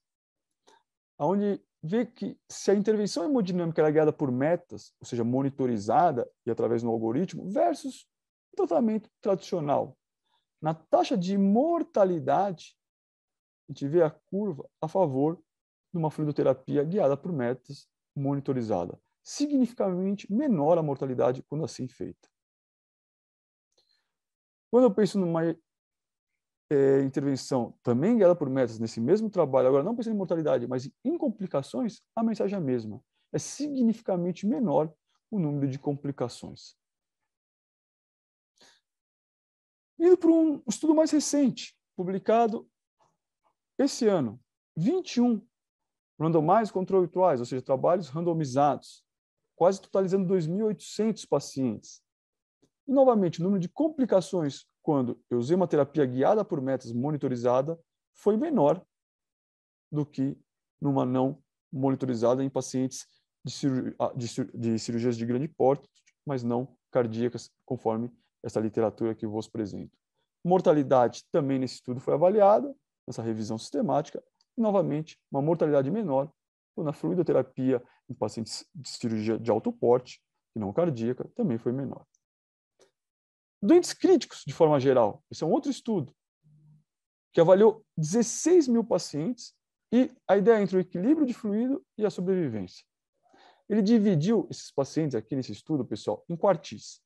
onde 1.18 1.60
vê 1.82 2.06
que 2.06 2.38
se 2.48 2.70
a 2.70 2.74
intervenção 2.74 3.24
hemodinâmica 3.24 3.82
era 3.82 3.90
guiada 3.90 4.12
por 4.12 4.30
metas, 4.30 4.94
ou 5.00 5.06
seja, 5.06 5.24
monitorizada 5.24 6.30
e 6.46 6.52
através 6.52 6.80
do 6.80 6.88
algoritmo, 6.88 7.50
versus 7.50 8.06
o 8.52 8.56
tratamento 8.56 9.10
tradicional, 9.20 9.98
na 10.62 10.72
taxa 10.72 11.18
de 11.18 11.36
mortalidade, 11.36 12.78
a 13.68 13.72
gente 13.72 13.88
vê 13.88 14.04
a 14.04 14.10
curva 14.10 14.64
a 14.80 14.86
favor 14.86 15.42
de 15.92 15.98
uma 15.98 16.12
fluidoterapia 16.12 16.84
guiada 16.84 17.16
por 17.16 17.32
metas 17.32 17.88
monitorizada 18.14 18.96
significativamente 19.20 20.32
menor 20.32 20.78
a 20.78 20.82
mortalidade 20.82 21.42
quando 21.48 21.64
assim 21.64 21.88
feita. 21.88 22.28
Quando 24.70 24.84
eu 24.84 24.94
penso 24.94 25.18
numa 25.18 25.40
é, 26.74 27.02
intervenção 27.02 27.74
também 27.82 28.16
guiada 28.16 28.34
por 28.34 28.48
metas 28.50 28.78
nesse 28.78 29.00
mesmo 29.00 29.30
trabalho, 29.30 29.68
agora 29.68 29.82
não 29.82 29.94
pensando 29.94 30.14
em 30.14 30.18
mortalidade, 30.18 30.66
mas 30.66 30.90
em 31.04 31.16
complicações, 31.16 32.02
a 32.14 32.22
mensagem 32.22 32.54
é 32.54 32.58
a 32.58 32.60
mesma. 32.60 33.02
É 33.32 33.38
significativamente 33.38 34.46
menor 34.46 34.92
o 35.30 35.38
número 35.38 35.68
de 35.68 35.78
complicações. 35.78 36.76
Indo 39.98 40.16
para 40.16 40.30
um 40.30 40.62
estudo 40.68 40.94
mais 40.94 41.10
recente, 41.10 41.76
publicado 41.96 42.68
esse 43.78 44.06
ano, 44.06 44.40
21 44.76 45.40
randomized 46.18 46.72
control 46.72 47.08
trials, 47.08 47.40
ou 47.40 47.46
seja, 47.46 47.62
trabalhos 47.62 48.08
randomizados, 48.08 49.04
quase 49.56 49.80
totalizando 49.80 50.32
2.800 50.32 51.26
pacientes. 51.28 52.02
E, 52.86 52.92
novamente, 52.92 53.40
o 53.40 53.44
número 53.44 53.60
de 53.60 53.68
complicações 53.68 54.66
quando 54.84 55.18
eu 55.30 55.38
usei 55.38 55.56
uma 55.56 55.66
terapia 55.66 56.04
guiada 56.04 56.44
por 56.44 56.60
metas 56.60 56.92
monitorizada 56.92 57.80
foi 58.12 58.36
menor 58.36 58.84
do 59.90 60.04
que 60.04 60.38
numa 60.80 61.06
não 61.06 61.42
monitorizada 61.72 62.44
em 62.44 62.50
pacientes 62.50 63.06
de, 63.42 63.66
ah, 63.98 64.12
de 64.14 64.78
cirurgias 64.78 65.16
de 65.16 65.24
grande 65.24 65.48
porte, 65.48 65.88
mas 66.24 66.42
não 66.42 66.76
cardíacas, 66.92 67.50
conforme 67.64 68.12
essa 68.42 68.60
literatura 68.60 69.14
que 69.14 69.26
vos 69.26 69.48
apresento. 69.48 69.96
Mortalidade 70.44 71.24
também 71.32 71.58
nesse 71.58 71.76
estudo 71.76 71.98
foi 71.98 72.12
avaliada, 72.12 72.72
nessa 73.06 73.22
revisão 73.22 73.56
sistemática, 73.56 74.22
e, 74.56 74.60
novamente, 74.60 75.18
uma 75.30 75.40
mortalidade 75.40 75.90
menor 75.90 76.30
na 76.76 76.92
fluidoterapia 76.92 77.82
em 78.08 78.14
pacientes 78.14 78.66
de 78.74 78.88
cirurgia 78.88 79.38
de 79.38 79.50
alto 79.50 79.72
porte, 79.72 80.20
e 80.54 80.58
não 80.58 80.72
cardíaca, 80.72 81.26
também 81.34 81.56
foi 81.56 81.72
menor. 81.72 82.04
Doentes 83.64 83.94
críticos, 83.94 84.42
de 84.46 84.52
forma 84.52 84.78
geral, 84.78 85.24
esse 85.30 85.42
é 85.42 85.46
um 85.46 85.50
outro 85.50 85.70
estudo, 85.70 86.14
que 87.32 87.40
avaliou 87.40 87.82
16 87.96 88.68
mil 88.68 88.84
pacientes 88.84 89.54
e 89.90 90.10
a 90.28 90.36
ideia 90.36 90.60
entre 90.60 90.76
o 90.76 90.80
equilíbrio 90.80 91.26
de 91.26 91.32
fluido 91.32 91.82
e 91.96 92.04
a 92.04 92.10
sobrevivência. 92.10 92.84
Ele 93.66 93.80
dividiu 93.80 94.46
esses 94.50 94.70
pacientes 94.70 95.14
aqui 95.14 95.34
nesse 95.34 95.52
estudo, 95.52 95.82
pessoal, 95.82 96.22
em 96.28 96.36
quartis. 96.36 97.00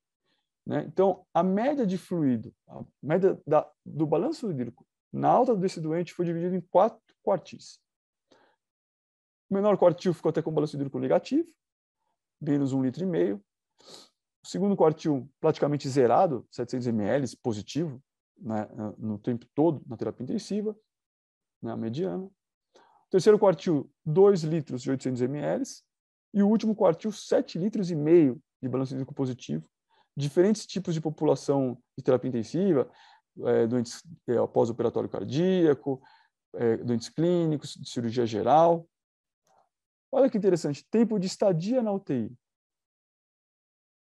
Né? 0.67 0.85
Então, 0.89 1.25
a 1.33 1.45
média 1.45 1.87
de 1.87 1.97
fluido, 1.97 2.53
a 2.67 2.85
média 3.01 3.41
da, 3.47 3.71
do 3.87 4.05
balanço 4.05 4.51
hídrico 4.51 4.85
na 5.13 5.29
alta 5.29 5.55
desse 5.55 5.81
doente 5.81 6.13
foi 6.13 6.27
dividida 6.27 6.57
em 6.57 6.61
quatro 6.61 7.01
quartis. 7.23 7.79
O 9.49 9.55
menor 9.55 9.79
quartil 9.79 10.13
ficou 10.13 10.31
até 10.31 10.43
com 10.43 10.51
balanço 10.51 10.75
hídrico 10.75 10.99
negativo, 10.99 11.49
menos 12.41 12.73
um 12.73 12.83
litro 12.83 13.05
e 13.05 13.07
meio. 13.07 13.41
Segundo 14.49 14.75
quartil 14.75 15.31
praticamente 15.39 15.87
zerado, 15.91 16.43
700 16.51 16.87
ml 16.87 17.37
positivo, 17.43 18.03
né, 18.41 18.67
no 18.97 19.19
tempo 19.19 19.45
todo 19.55 19.83
na 19.87 19.95
terapia 19.95 20.25
intensiva, 20.25 20.75
né, 21.61 21.71
a 21.71 21.77
mediana. 21.77 22.31
Terceiro 23.11 23.39
quartil, 23.39 23.93
2 24.07 24.45
litros 24.45 24.81
de 24.81 24.91
800 24.91 25.21
ml. 25.21 25.63
E 26.33 26.43
o 26.43 26.49
último 26.49 26.75
quartil, 26.75 27.13
7 27.13 27.59
litros 27.59 27.91
e 27.91 27.95
meio 27.95 28.43
de 28.63 28.71
balanço 28.71 28.95
hídrico 28.95 29.13
positivo. 29.13 29.69
Diferentes 30.17 30.65
tipos 30.65 30.95
de 30.95 31.01
população 31.03 31.77
de 31.95 32.03
terapia 32.03 32.31
intensiva, 32.31 32.91
é, 33.45 33.67
doentes 33.67 34.03
é, 34.27 34.47
pós-operatório 34.47 35.11
cardíaco, 35.11 36.01
é, 36.55 36.79
doentes 36.79 37.11
clínicos, 37.11 37.75
de 37.75 37.91
cirurgia 37.91 38.25
geral. 38.25 38.89
Olha 40.11 40.31
que 40.31 40.39
interessante, 40.39 40.87
tempo 40.91 41.19
de 41.19 41.27
estadia 41.27 41.83
na 41.83 41.93
UTI. 41.93 42.35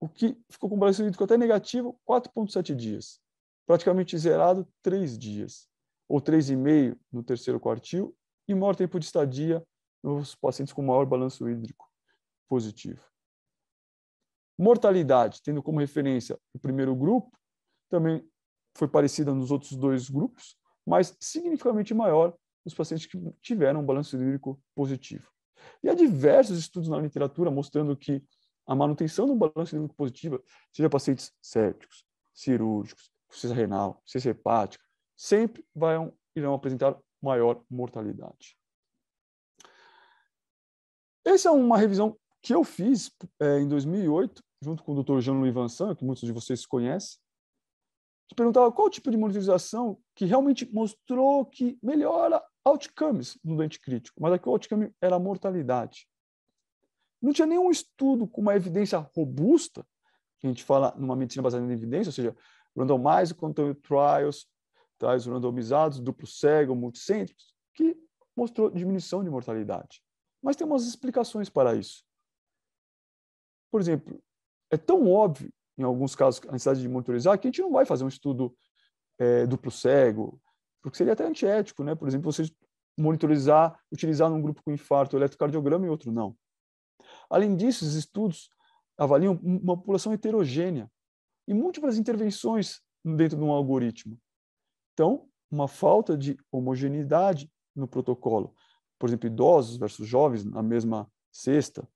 O 0.01 0.09
que 0.09 0.37
ficou 0.49 0.71
com 0.71 0.77
o 0.77 0.79
balanço 0.79 1.03
hídrico 1.03 1.23
até 1.23 1.37
negativo, 1.37 2.01
4,7 2.09 2.75
dias. 2.75 3.21
Praticamente 3.67 4.17
zerado, 4.17 4.67
3 4.83 5.19
dias. 5.19 5.69
Ou 6.09 6.21
3,5 6.21 6.99
no 7.13 7.23
terceiro 7.23 7.61
quartil. 7.61 8.17
E 8.49 8.55
maior 8.55 8.75
tempo 8.75 8.99
de 8.99 9.05
estadia 9.05 9.63
nos 10.03 10.35
pacientes 10.35 10.73
com 10.73 10.83
maior 10.83 11.05
balanço 11.05 11.49
hídrico 11.49 11.87
positivo. 12.49 13.05
Mortalidade, 14.59 15.41
tendo 15.43 15.63
como 15.63 15.81
referência 15.81 16.39
o 16.53 16.59
primeiro 16.59 16.95
grupo, 16.97 17.31
também 17.89 18.27
foi 18.77 18.89
parecida 18.89 19.35
nos 19.35 19.51
outros 19.51 19.77
dois 19.77 20.09
grupos, 20.09 20.57
mas 20.87 21.17
significativamente 21.21 21.95
maior 21.95 22.35
nos 22.65 22.75
pacientes 22.75 23.07
que 23.07 23.19
tiveram 23.41 23.81
um 23.81 23.87
balanço 23.87 24.17
hídrico 24.17 24.61
positivo. 24.75 25.31
E 25.83 25.89
há 25.89 25.95
diversos 25.95 26.59
estudos 26.59 26.89
na 26.89 26.99
literatura 26.99 27.51
mostrando 27.51 27.97
que 27.97 28.23
a 28.71 28.77
manutenção 28.77 29.27
do 29.27 29.35
balanço 29.35 29.75
hídrico 29.75 29.97
positivo, 29.97 30.41
seja 30.73 30.89
pacientes 30.89 31.33
sépticos, 31.43 32.07
cirúrgicos, 32.33 33.11
insuficiência 33.29 33.57
renal, 33.57 34.01
insuficiência 34.05 34.31
hepática, 34.31 34.85
sempre 35.17 35.67
vão, 35.75 36.17
irão 36.37 36.55
apresentar 36.55 36.97
maior 37.21 37.65
mortalidade. 37.69 38.57
Essa 41.25 41.49
é 41.49 41.51
uma 41.51 41.77
revisão 41.77 42.17
que 42.41 42.55
eu 42.55 42.63
fiz 42.63 43.11
é, 43.41 43.59
em 43.59 43.67
2008, 43.67 44.41
junto 44.63 44.85
com 44.85 44.95
o 44.95 45.03
Dr. 45.03 45.19
Jean-Louis 45.19 45.53
Vincent, 45.53 45.97
que 45.97 46.05
muitos 46.05 46.25
de 46.25 46.33
vocês 46.33 46.65
conhecem, 46.65 47.19
que 48.29 48.37
perguntava 48.37 48.71
qual 48.71 48.89
tipo 48.89 49.11
de 49.11 49.17
monitorização 49.17 50.01
que 50.15 50.27
realmente 50.27 50.73
mostrou 50.73 51.45
que 51.45 51.77
melhora 51.83 52.41
outcomes 52.65 53.37
no 53.43 53.57
doente 53.57 53.81
crítico, 53.81 54.23
mas 54.23 54.33
aqui 54.33 54.49
o 54.49 54.53
outcome 54.53 54.95
era 55.01 55.17
a 55.17 55.19
mortalidade. 55.19 56.07
Não 57.21 57.33
tinha 57.33 57.47
nenhum 57.47 57.71
estudo 57.71 58.27
com 58.27 58.41
uma 58.41 58.55
evidência 58.55 58.99
robusta, 58.99 59.87
que 60.39 60.47
a 60.47 60.51
gente 60.51 60.65
fala 60.65 60.95
numa 60.97 61.15
medicina 61.15 61.43
baseada 61.43 61.67
em 61.67 61.73
evidência, 61.73 62.09
ou 62.09 62.15
seja, 62.15 62.37
randomized 62.77 63.35
control 63.37 63.75
trials, 63.75 64.47
trials 64.99 65.27
randomizados, 65.27 66.01
duplo 66.01 66.27
cego, 66.27 66.75
multicêntricos, 66.75 67.55
que 67.75 67.97
mostrou 68.35 68.71
diminuição 68.71 69.23
de 69.23 69.31
mortalidade. 69.31 70.03
Mas 70.43 70.57
tem 70.57 70.67
umas 70.67 70.87
explicações 70.87 71.51
para 71.51 71.75
isso. 71.75 72.05
Por 73.71 73.81
exemplo, 73.81 74.23
é 74.71 74.77
tão 74.77 75.11
óbvio 75.11 75.53
em 75.81 75.83
alguns 75.83 76.15
casos, 76.15 76.41
a 76.47 76.53
necessidade 76.53 76.83
de 76.83 76.89
monitorizar, 76.89 77.39
que 77.39 77.49
a 77.49 77.51
gente 77.51 77.63
não 77.63 77.73
vai 77.73 77.87
fazer 77.87 78.05
um 78.05 78.09
estudo 78.09 78.55
é, 79.19 79.47
duplo 79.47 79.71
cego, 79.71 80.41
porque 80.83 80.99
seria 80.99 81.15
até 81.15 81.25
antiético, 81.27 81.83
né? 81.83 81.95
Por 81.95 82.07
exemplo, 82.07 82.31
você 82.31 82.51
monitorizar, 82.99 83.79
utilizar 83.91 84.29
num 84.29 84.43
grupo 84.43 84.63
com 84.63 84.73
infarto 84.73 85.17
eletrocardiograma 85.17 85.87
e 85.87 85.89
outro 85.89 86.13
não. 86.13 86.37
Além 87.31 87.57
disso, 87.57 87.85
os 87.85 87.95
estudos 87.95 88.51
avaliam 88.99 89.39
uma 89.43 89.77
população 89.77 90.13
heterogênea 90.13 90.91
e 91.47 91.55
múltiplas 91.55 91.97
intervenções 91.97 92.81
dentro 93.05 93.39
de 93.39 93.45
um 93.45 93.53
algoritmo. 93.53 94.19
Então, 94.93 95.29
uma 95.51 95.67
falta 95.67 96.19
de 96.19 96.37
homogeneidade 96.51 97.51
no 97.75 97.89
protocolo. 97.89 98.55
Por 98.99 99.09
exemplo, 99.09 99.27
idosos 99.27 99.77
versus 99.77 100.07
jovens 100.07 100.45
na 100.45 100.63
mesma 100.63 101.11
cesta, 101.33 101.89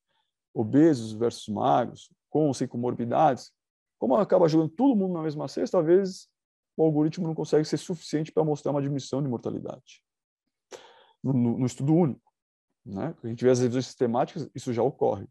obesos 0.54 1.12
versus 1.12 1.48
magros, 1.48 2.10
com 2.30 2.46
ou 2.46 2.54
sem 2.54 2.66
comorbidades, 2.66 3.52
como 3.98 4.16
acaba 4.16 4.48
jogando 4.48 4.70
todo 4.70 4.96
mundo 4.96 5.14
na 5.14 5.22
mesma 5.22 5.48
cesta, 5.48 5.78
às 5.78 5.86
vezes 5.86 6.28
o 6.76 6.82
algoritmo 6.82 7.26
não 7.26 7.34
consegue 7.34 7.64
ser 7.64 7.76
suficiente 7.76 8.32
para 8.32 8.44
mostrar 8.44 8.72
uma 8.72 8.82
diminuição 8.82 9.22
de 9.22 9.28
mortalidade. 9.28 10.02
No, 11.22 11.32
no, 11.32 11.58
no 11.58 11.66
estudo 11.66 11.94
único. 11.94 12.33
Né? 12.84 13.14
A 13.22 13.26
gente 13.26 13.44
vê 13.44 13.50
as 13.50 13.60
revisões 13.60 13.86
sistemáticas, 13.86 14.48
isso 14.54 14.72
já 14.72 14.82
ocorre. 14.82 15.26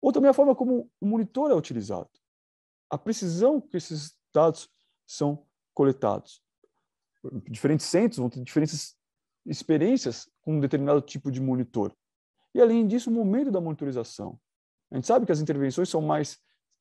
Ou 0.00 0.12
também 0.12 0.30
a 0.30 0.34
forma 0.34 0.54
como 0.54 0.90
o 1.00 1.06
monitor 1.06 1.50
é 1.50 1.54
utilizado. 1.54 2.10
A 2.90 2.98
precisão 2.98 3.60
que 3.60 3.76
esses 3.76 4.16
dados 4.32 4.68
são 5.06 5.46
coletados. 5.72 6.42
Diferentes 7.50 7.86
centros 7.86 8.18
vão 8.18 8.28
ter 8.28 8.42
diferentes 8.42 8.96
experiências 9.46 10.28
com 10.42 10.56
um 10.56 10.60
determinado 10.60 11.00
tipo 11.00 11.30
de 11.30 11.40
monitor. 11.40 11.94
E, 12.54 12.60
além 12.60 12.86
disso, 12.86 13.10
o 13.10 13.12
momento 13.12 13.50
da 13.50 13.60
monitorização. 13.60 14.38
A 14.90 14.96
gente 14.96 15.06
sabe 15.06 15.26
que 15.26 15.32
as 15.32 15.40
intervenções 15.40 15.88
são 15.88 16.00
mais 16.00 16.38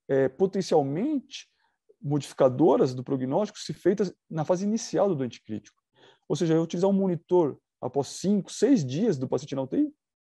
é, 0.08 0.30
potencialmente 0.30 1.48
modificadoras 2.02 2.94
do 2.94 3.04
prognóstico 3.04 3.58
se 3.58 3.74
feitas 3.74 4.14
na 4.30 4.44
fase 4.44 4.66
inicial 4.66 5.08
do 5.08 5.16
doente 5.16 5.42
crítico. 5.42 5.82
Ou 6.28 6.36
seja, 6.36 6.54
eu 6.54 6.62
utilizar 6.62 6.90
um 6.90 6.94
monitor 6.94 7.58
após 7.86 8.08
cinco, 8.08 8.52
seis 8.52 8.86
dias 8.86 9.18
do 9.18 9.28
paciente 9.28 9.56
na 9.56 9.64
UTI, 9.64 9.94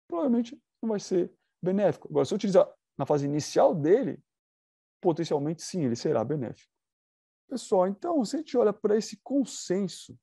provavelmente 0.09 0.59
não 0.83 0.91
vai 0.91 1.01
ser 1.01 1.33
benéfico. 1.63 2.09
Agora, 2.09 2.25
se 2.25 2.33
eu 2.33 2.37
utilizar 2.37 2.69
na 2.97 3.07
fase 3.07 3.27
inicial 3.27 3.75
dele, 3.75 4.23
potencialmente 5.01 5.63
sim, 5.63 5.85
ele 5.85 5.97
será 5.97 6.25
benéfico. 6.25 6.73
Pessoal, 7.49 7.87
então, 7.87 8.25
se 8.25 8.37
a 8.37 8.39
gente 8.39 8.57
olha 8.57 8.73
para 8.73 8.97
esse 8.97 9.19
consenso 9.23 10.19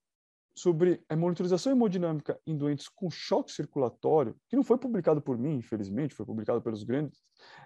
sobre 0.56 1.04
a 1.08 1.16
monitorização 1.16 1.72
hemodinâmica 1.72 2.40
em 2.46 2.58
doentes 2.58 2.90
com 2.90 3.10
choque 3.10 3.52
circulatório, 3.52 4.36
que 4.50 4.56
não 4.56 4.64
foi 4.64 4.78
publicado 4.78 5.22
por 5.22 5.38
mim, 5.38 5.56
infelizmente, 5.56 6.16
foi 6.16 6.26
publicado 6.26 6.62
pelos 6.62 6.84
grandes 6.84 7.20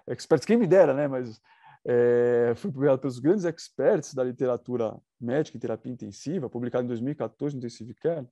experts, 0.06 0.46
quem 0.46 0.56
me 0.56 0.66
dera, 0.66 0.94
né? 0.94 1.08
Mas 1.08 1.40
é, 1.84 2.52
foi 2.56 2.70
publicado 2.70 3.00
pelos 3.00 3.18
grandes 3.18 3.44
experts 3.44 4.14
da 4.14 4.22
literatura 4.22 4.96
médica 5.20 5.56
em 5.56 5.60
terapia 5.60 5.92
intensiva, 5.92 6.50
publicado 6.50 6.84
em 6.84 6.88
2014 6.88 7.54
no 7.54 7.58
Intensive 7.58 7.94
Care. 7.94 8.26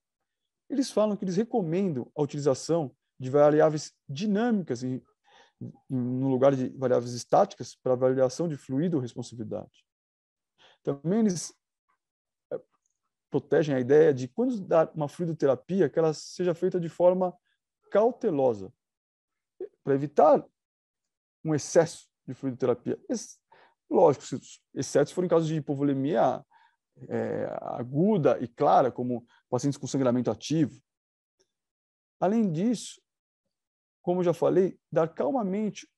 Eles 0.69 0.91
falam 0.91 1.17
que 1.17 1.25
eles 1.25 1.37
recomendam 1.37 2.11
a 2.17 2.23
utilização 2.23 2.95
de 3.19 3.31
variáveis 3.31 3.93
dinâmicas 4.09 4.83
em, 4.83 5.03
em, 5.61 5.73
no 5.89 6.29
lugar 6.29 6.55
de 6.55 6.69
variáveis 6.71 7.13
estáticas 7.13 7.75
para 7.75 7.93
avaliação 7.93 8.49
de 8.49 8.57
fluido 8.57 8.97
ou 8.97 9.03
responsividade. 9.03 9.87
Também 10.83 11.21
eles 11.21 11.55
é, 12.53 12.61
protegem 13.31 13.75
a 13.75 13.81
ideia 13.81 14.13
de 14.13 14.29
quando 14.29 14.61
dar 14.61 14.91
uma 14.95 15.09
fluidoterapia 15.09 15.89
que 15.89 15.99
ela 15.99 16.13
seja 16.13 16.55
feita 16.55 16.81
de 16.81 16.89
forma 16.89 17.37
cautelosa, 17.91 18.73
para 19.83 19.95
evitar 19.95 20.45
um 21.45 21.55
excesso 21.55 22.09
de 22.27 22.35
fluidoterapia. 22.35 22.99
Lógico, 23.89 24.25
se, 24.25 24.61
exceto 24.75 25.11
se 25.11 25.15
for 25.15 25.25
em 25.25 25.29
caso 25.29 25.47
de 25.47 25.55
hipovolemia 25.55 26.45
é, 27.09 27.47
aguda 27.61 28.39
e 28.41 28.49
clara, 28.49 28.91
como 28.91 29.27
pacientes 29.49 29.79
com 29.79 29.87
sangramento 29.87 30.31
ativo. 30.31 30.81
Além 32.21 32.51
disso, 32.51 33.01
como 34.03 34.23
já 34.23 34.33
falei, 34.33 34.79
dar 34.91 35.09
calmamente 35.09 35.89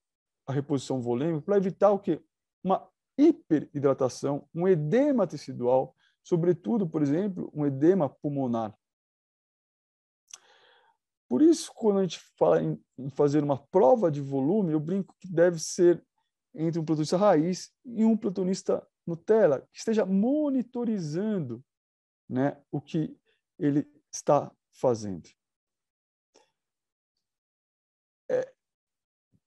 a 0.46 0.52
reposição 0.52 1.00
volêmica 1.00 1.42
para 1.42 1.56
evitar 1.56 1.90
o 1.90 1.98
que? 1.98 2.22
Uma 2.62 2.88
hiperidratação, 3.18 4.48
um 4.54 4.68
edema 4.68 5.26
tecidual, 5.26 5.94
sobretudo, 6.22 6.88
por 6.88 7.02
exemplo, 7.02 7.50
um 7.54 7.66
edema 7.66 8.08
pulmonar. 8.08 8.76
Por 11.28 11.42
isso, 11.42 11.72
quando 11.74 11.98
a 11.98 12.02
gente 12.02 12.20
fala 12.38 12.62
em, 12.62 12.80
fazer 13.10 13.42
uma 13.42 13.58
prova 13.58 14.10
de 14.10 14.20
volume, 14.20 14.72
eu 14.72 14.80
brinco 14.80 15.14
que 15.18 15.28
deve 15.28 15.58
ser 15.58 16.04
entre 16.54 16.78
um 16.80 16.84
plantonista 16.84 17.16
raiz 17.16 17.72
e 17.84 18.04
um 18.04 18.16
plantonista 18.16 18.86
Nutella, 19.06 19.60
que 19.72 19.78
esteja 19.78 20.04
monitorizando 20.04 21.64
né, 22.28 22.60
o 22.70 22.80
que 22.80 23.18
ele 23.58 23.88
está 24.12 24.52
fazendo. 24.72 25.28
É, 28.28 28.52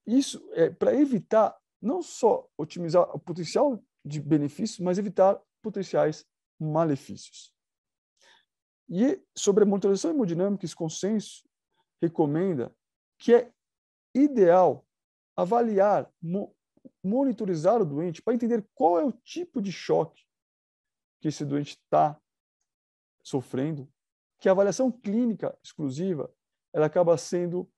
isso 0.06 0.42
é 0.52 0.70
para 0.70 0.94
evitar 0.94 1.56
não 1.80 2.02
só 2.02 2.48
otimizar 2.56 3.02
o 3.14 3.18
potencial 3.18 3.82
de 4.04 4.20
benefícios, 4.20 4.80
mas 4.80 4.98
evitar 4.98 5.40
potenciais 5.62 6.26
malefícios. 6.58 7.54
E 8.88 9.22
sobre 9.36 9.62
a 9.62 9.66
monitorização 9.66 10.10
hemodinâmica, 10.10 10.64
esse 10.64 10.74
consenso 10.74 11.44
recomenda 12.02 12.74
que 13.18 13.34
é 13.34 13.52
ideal 14.14 14.84
avaliar, 15.36 16.12
monitorizar 17.02 17.80
o 17.80 17.84
doente 17.84 18.22
para 18.22 18.34
entender 18.34 18.66
qual 18.74 18.98
é 18.98 19.04
o 19.04 19.12
tipo 19.12 19.60
de 19.60 19.72
choque 19.72 20.24
que 21.20 21.28
esse 21.28 21.44
doente 21.44 21.76
está 21.76 22.20
sofrendo, 23.22 23.90
que 24.38 24.48
a 24.48 24.52
avaliação 24.52 24.90
clínica 24.90 25.56
exclusiva 25.62 26.32
ela 26.72 26.86
acaba 26.86 27.16
sendo 27.18 27.70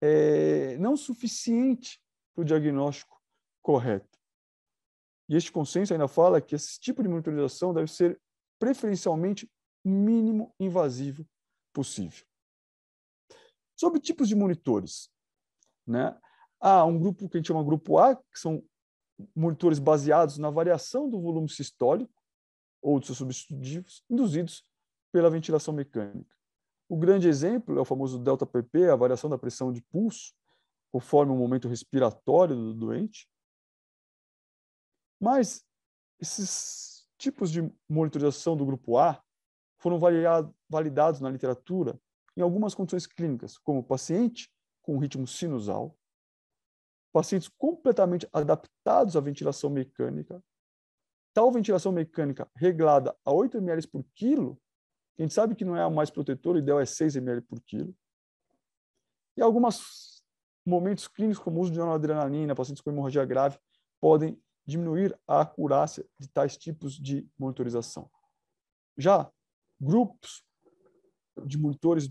é, 0.00 0.76
não 0.78 0.96
suficiente 0.96 2.02
para 2.34 2.42
o 2.42 2.44
diagnóstico 2.44 3.22
correto. 3.62 4.18
E 5.28 5.36
este 5.36 5.52
consenso 5.52 5.92
ainda 5.92 6.08
fala 6.08 6.40
que 6.40 6.54
esse 6.54 6.78
tipo 6.78 7.02
de 7.02 7.08
monitorização 7.08 7.72
deve 7.72 7.90
ser 7.90 8.20
preferencialmente 8.58 9.50
mínimo 9.84 10.54
invasivo 10.60 11.26
possível. 11.72 12.26
Sobre 13.74 14.00
tipos 14.00 14.28
de 14.28 14.34
monitores, 14.34 15.10
né? 15.86 16.18
Há 16.64 16.84
um 16.84 16.96
grupo 16.96 17.28
que 17.28 17.36
a 17.36 17.40
gente 17.40 17.48
chama 17.48 17.64
grupo 17.64 17.98
A, 17.98 18.14
que 18.14 18.38
são 18.38 18.62
monitores 19.34 19.80
baseados 19.80 20.38
na 20.38 20.48
variação 20.48 21.10
do 21.10 21.20
volume 21.20 21.48
sistólico 21.48 22.14
ou 22.80 23.00
de 23.00 23.06
seus 23.06 23.18
substitutivos, 23.18 24.04
induzidos 24.08 24.64
pela 25.10 25.28
ventilação 25.28 25.74
mecânica. 25.74 26.30
O 26.88 26.96
grande 26.96 27.28
exemplo 27.28 27.76
é 27.76 27.80
o 27.80 27.84
famoso 27.84 28.16
delta 28.16 28.46
PP, 28.46 28.90
a 28.90 28.96
variação 28.96 29.28
da 29.28 29.36
pressão 29.36 29.72
de 29.72 29.82
pulso, 29.82 30.32
conforme 30.92 31.32
o 31.32 31.36
momento 31.36 31.66
respiratório 31.66 32.54
do 32.54 32.74
doente. 32.74 33.28
Mas 35.20 35.64
esses 36.20 37.08
tipos 37.18 37.50
de 37.50 37.68
monitorização 37.88 38.56
do 38.56 38.64
grupo 38.64 38.98
A 38.98 39.20
foram 39.78 39.98
validados 40.68 41.20
na 41.20 41.28
literatura 41.28 42.00
em 42.36 42.40
algumas 42.40 42.72
condições 42.72 43.04
clínicas, 43.04 43.58
como 43.58 43.82
paciente 43.82 44.48
com 44.80 44.98
ritmo 44.98 45.26
sinusal, 45.26 45.98
pacientes 47.12 47.48
completamente 47.58 48.26
adaptados 48.32 49.16
à 49.16 49.20
ventilação 49.20 49.70
mecânica, 49.70 50.42
tal 51.34 51.52
ventilação 51.52 51.92
mecânica 51.92 52.50
reglada 52.56 53.16
a 53.24 53.32
8 53.32 53.58
ml 53.58 53.86
por 53.88 54.04
quilo, 54.14 54.60
a 55.18 55.22
gente 55.22 55.34
sabe 55.34 55.54
que 55.54 55.64
não 55.64 55.76
é 55.76 55.82
a 55.82 55.90
mais 55.90 56.10
protetora, 56.10 56.56
o 56.56 56.60
ideal 56.60 56.80
é 56.80 56.86
6 56.86 57.16
ml 57.16 57.42
por 57.42 57.60
quilo, 57.60 57.94
e 59.36 59.42
alguns 59.42 60.22
momentos 60.64 61.08
clínicos, 61.08 61.42
como 61.42 61.58
o 61.58 61.62
uso 61.62 61.72
de 61.72 61.78
noradrenalina, 61.78 62.54
pacientes 62.54 62.82
com 62.82 62.90
hemorragia 62.90 63.24
grave, 63.24 63.58
podem 64.00 64.40
diminuir 64.66 65.18
a 65.26 65.40
acurácia 65.40 66.06
de 66.18 66.28
tais 66.28 66.56
tipos 66.56 66.94
de 66.94 67.28
monitorização. 67.38 68.10
Já 68.96 69.30
grupos 69.80 70.44
de 71.44 71.58
monitores 71.58 72.08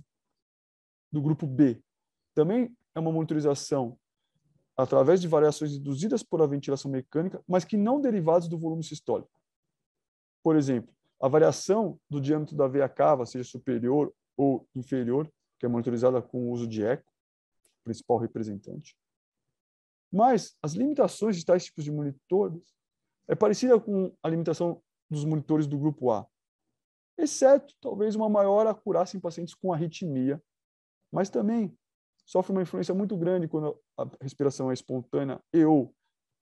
do 1.11 1.21
grupo 1.21 1.45
B 1.45 1.81
também 2.33 2.75
é 2.95 2.99
uma 2.99 3.11
monitorização 3.11 3.97
através 4.81 5.21
de 5.21 5.27
variações 5.27 5.73
induzidas 5.73 6.23
por 6.23 6.41
a 6.41 6.47
ventilação 6.47 6.89
mecânica, 6.89 7.43
mas 7.47 7.63
que 7.63 7.77
não 7.77 8.01
derivadas 8.01 8.47
do 8.47 8.57
volume 8.57 8.83
sistólico. 8.83 9.31
Por 10.43 10.55
exemplo, 10.55 10.93
a 11.21 11.27
variação 11.27 11.99
do 12.09 12.19
diâmetro 12.19 12.55
da 12.55 12.67
veia 12.67 12.89
cava, 12.89 13.25
seja 13.25 13.47
superior 13.47 14.11
ou 14.35 14.67
inferior, 14.75 15.31
que 15.59 15.65
é 15.67 15.69
monitorizada 15.69 16.19
com 16.19 16.47
o 16.47 16.51
uso 16.51 16.67
de 16.67 16.83
eco, 16.83 17.13
principal 17.83 18.17
representante. 18.17 18.97
Mas 20.11 20.55
as 20.61 20.73
limitações 20.73 21.37
de 21.37 21.45
tais 21.45 21.65
tipos 21.65 21.83
de 21.83 21.91
monitores 21.91 22.73
é 23.27 23.35
parecida 23.35 23.79
com 23.79 24.11
a 24.23 24.29
limitação 24.29 24.81
dos 25.09 25.23
monitores 25.25 25.67
do 25.67 25.77
grupo 25.77 26.09
A, 26.09 26.25
exceto 27.17 27.75
talvez 27.79 28.15
uma 28.15 28.29
maior 28.29 28.65
acurácia 28.65 29.15
em 29.15 29.19
pacientes 29.19 29.53
com 29.53 29.71
arritmia, 29.71 30.41
mas 31.11 31.29
também 31.29 31.77
sofre 32.31 32.53
uma 32.53 32.61
influência 32.61 32.95
muito 32.95 33.17
grande 33.17 33.45
quando 33.45 33.77
a 33.97 34.07
respiração 34.21 34.71
é 34.71 34.73
espontânea 34.73 35.43
e 35.51 35.65
ou 35.65 35.93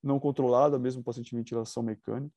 não 0.03 0.19
controlada, 0.19 0.77
mesmo 0.77 1.03
paciente 1.03 1.31
de 1.31 1.35
ventilação 1.35 1.81
mecânica. 1.81 2.31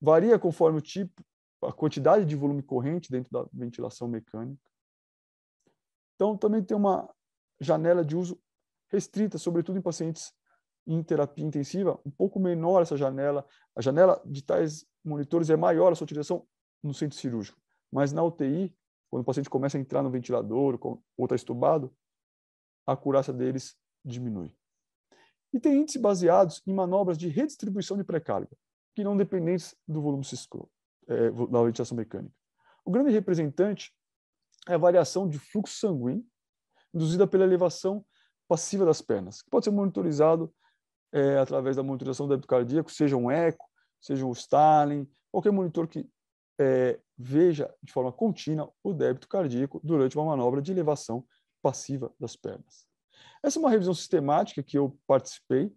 Varia 0.00 0.38
conforme 0.38 0.78
o 0.78 0.80
tipo, 0.80 1.22
a 1.62 1.70
quantidade 1.70 2.24
de 2.24 2.34
volume 2.34 2.62
corrente 2.62 3.10
dentro 3.10 3.30
da 3.30 3.46
ventilação 3.52 4.08
mecânica. 4.08 4.62
Então, 6.14 6.34
também 6.34 6.64
tem 6.64 6.74
uma 6.74 7.06
janela 7.60 8.02
de 8.02 8.16
uso 8.16 8.40
restrita, 8.90 9.36
sobretudo 9.36 9.78
em 9.78 9.82
pacientes 9.82 10.32
em 10.86 11.02
terapia 11.02 11.44
intensiva, 11.44 12.00
um 12.04 12.10
pouco 12.10 12.40
menor 12.40 12.80
essa 12.80 12.96
janela. 12.96 13.46
A 13.76 13.82
janela 13.82 14.22
de 14.24 14.42
tais 14.42 14.86
monitores 15.04 15.50
é 15.50 15.56
maior 15.56 15.92
a 15.92 15.94
sua 15.94 16.06
utilização 16.06 16.48
no 16.82 16.94
centro 16.94 17.18
cirúrgico, 17.18 17.60
mas 17.92 18.10
na 18.10 18.24
UTI, 18.24 18.74
quando 19.10 19.20
o 19.20 19.26
paciente 19.26 19.50
começa 19.50 19.76
a 19.76 19.80
entrar 19.80 20.02
no 20.02 20.10
ventilador 20.10 20.78
ou 20.82 21.26
está 21.26 21.36
estubado, 21.36 21.94
a 22.86 22.92
acurácia 22.92 23.32
deles 23.32 23.76
diminui. 24.04 24.54
E 25.52 25.60
tem 25.60 25.80
índices 25.80 26.00
baseados 26.00 26.62
em 26.66 26.72
manobras 26.72 27.18
de 27.18 27.28
redistribuição 27.28 27.96
de 27.96 28.04
pré-carga, 28.04 28.50
que 28.94 29.04
não 29.04 29.16
dependentes 29.16 29.74
do 29.86 30.00
volume 30.00 30.24
cisco, 30.24 30.70
é, 31.08 31.30
da 31.30 31.62
ventilação 31.62 31.96
mecânica. 31.96 32.34
O 32.84 32.90
grande 32.90 33.10
representante 33.10 33.92
é 34.68 34.74
a 34.74 34.78
variação 34.78 35.28
de 35.28 35.38
fluxo 35.38 35.78
sanguíneo 35.78 36.24
induzida 36.94 37.26
pela 37.26 37.44
elevação 37.44 38.04
passiva 38.48 38.84
das 38.84 39.00
pernas, 39.00 39.40
que 39.40 39.50
pode 39.50 39.64
ser 39.64 39.70
monitorizado 39.70 40.52
é, 41.12 41.38
através 41.38 41.76
da 41.76 41.82
monitorização 41.82 42.26
do 42.26 42.30
débito 42.30 42.48
cardíaco, 42.48 42.90
seja 42.90 43.16
um 43.16 43.30
eco, 43.30 43.66
seja 44.00 44.26
um 44.26 44.32
Stalin, 44.32 45.08
qualquer 45.30 45.52
monitor 45.52 45.86
que 45.88 46.08
é, 46.58 47.00
veja 47.16 47.72
de 47.82 47.92
forma 47.92 48.12
contínua 48.12 48.72
o 48.82 48.92
débito 48.92 49.28
cardíaco 49.28 49.80
durante 49.82 50.16
uma 50.16 50.26
manobra 50.26 50.60
de 50.60 50.70
elevação 50.70 51.24
passiva 51.62 52.12
das 52.18 52.36
pernas. 52.36 52.86
Essa 53.42 53.58
é 53.58 53.60
uma 53.60 53.70
revisão 53.70 53.94
sistemática 53.94 54.62
que 54.62 54.76
eu 54.76 54.98
participei, 55.06 55.72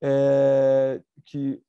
é, 0.00 1.02
que 1.26 1.62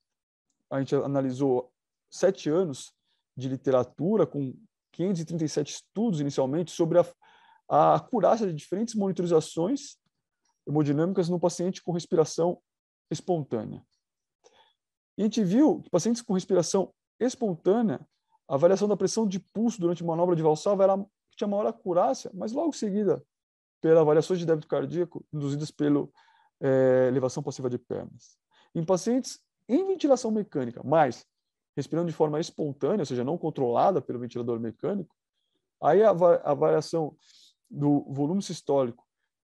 a 0.69 0.79
gente 0.79 0.95
analisou 0.95 1.71
sete 2.09 2.49
anos 2.49 2.93
de 3.35 3.49
literatura 3.49 4.25
com 4.25 4.53
537 4.91 5.73
estudos 5.73 6.19
inicialmente 6.19 6.71
sobre 6.71 6.99
a, 6.99 7.05
a 7.67 7.95
acurácia 7.95 8.45
de 8.47 8.53
diferentes 8.53 8.95
monitorizações 8.95 9.97
hemodinâmicas 10.67 11.29
no 11.29 11.39
paciente 11.39 11.81
com 11.81 11.91
respiração 11.91 12.61
espontânea. 13.09 13.83
E 15.17 15.21
a 15.21 15.25
gente 15.25 15.43
viu 15.43 15.81
que 15.81 15.89
pacientes 15.89 16.21
com 16.21 16.33
respiração 16.33 16.93
espontânea, 17.19 17.99
a 18.47 18.57
variação 18.57 18.87
da 18.87 18.97
pressão 18.97 19.27
de 19.27 19.39
pulso 19.39 19.79
durante 19.79 20.03
manobra 20.03 20.35
de 20.35 20.41
Valsalva 20.41 20.83
era, 20.83 21.05
tinha 21.35 21.47
maior 21.47 21.67
acurácia, 21.67 22.31
mas 22.33 22.51
logo 22.51 22.69
em 22.69 22.73
seguida 22.73 23.23
pela 23.81 24.01
avaliação 24.01 24.35
de 24.35 24.45
débito 24.45 24.67
cardíaco 24.67 25.25
induzidas 25.33 25.71
pela 25.71 26.07
é, 26.61 27.07
elevação 27.07 27.41
passiva 27.41 27.69
de 27.69 27.77
pernas. 27.77 28.37
Em 28.75 28.83
pacientes 28.83 29.39
em 29.67 29.85
ventilação 29.85 30.31
mecânica, 30.31 30.81
mas 30.83 31.25
respirando 31.75 32.09
de 32.09 32.15
forma 32.15 32.39
espontânea, 32.39 33.01
ou 33.01 33.05
seja, 33.05 33.23
não 33.23 33.37
controlada 33.37 34.01
pelo 34.01 34.19
ventilador 34.19 34.59
mecânico, 34.59 35.15
aí 35.81 36.03
a, 36.03 36.09
a 36.09 36.53
variação 36.53 37.15
do 37.69 38.01
volume 38.11 38.41
sistólico 38.41 39.05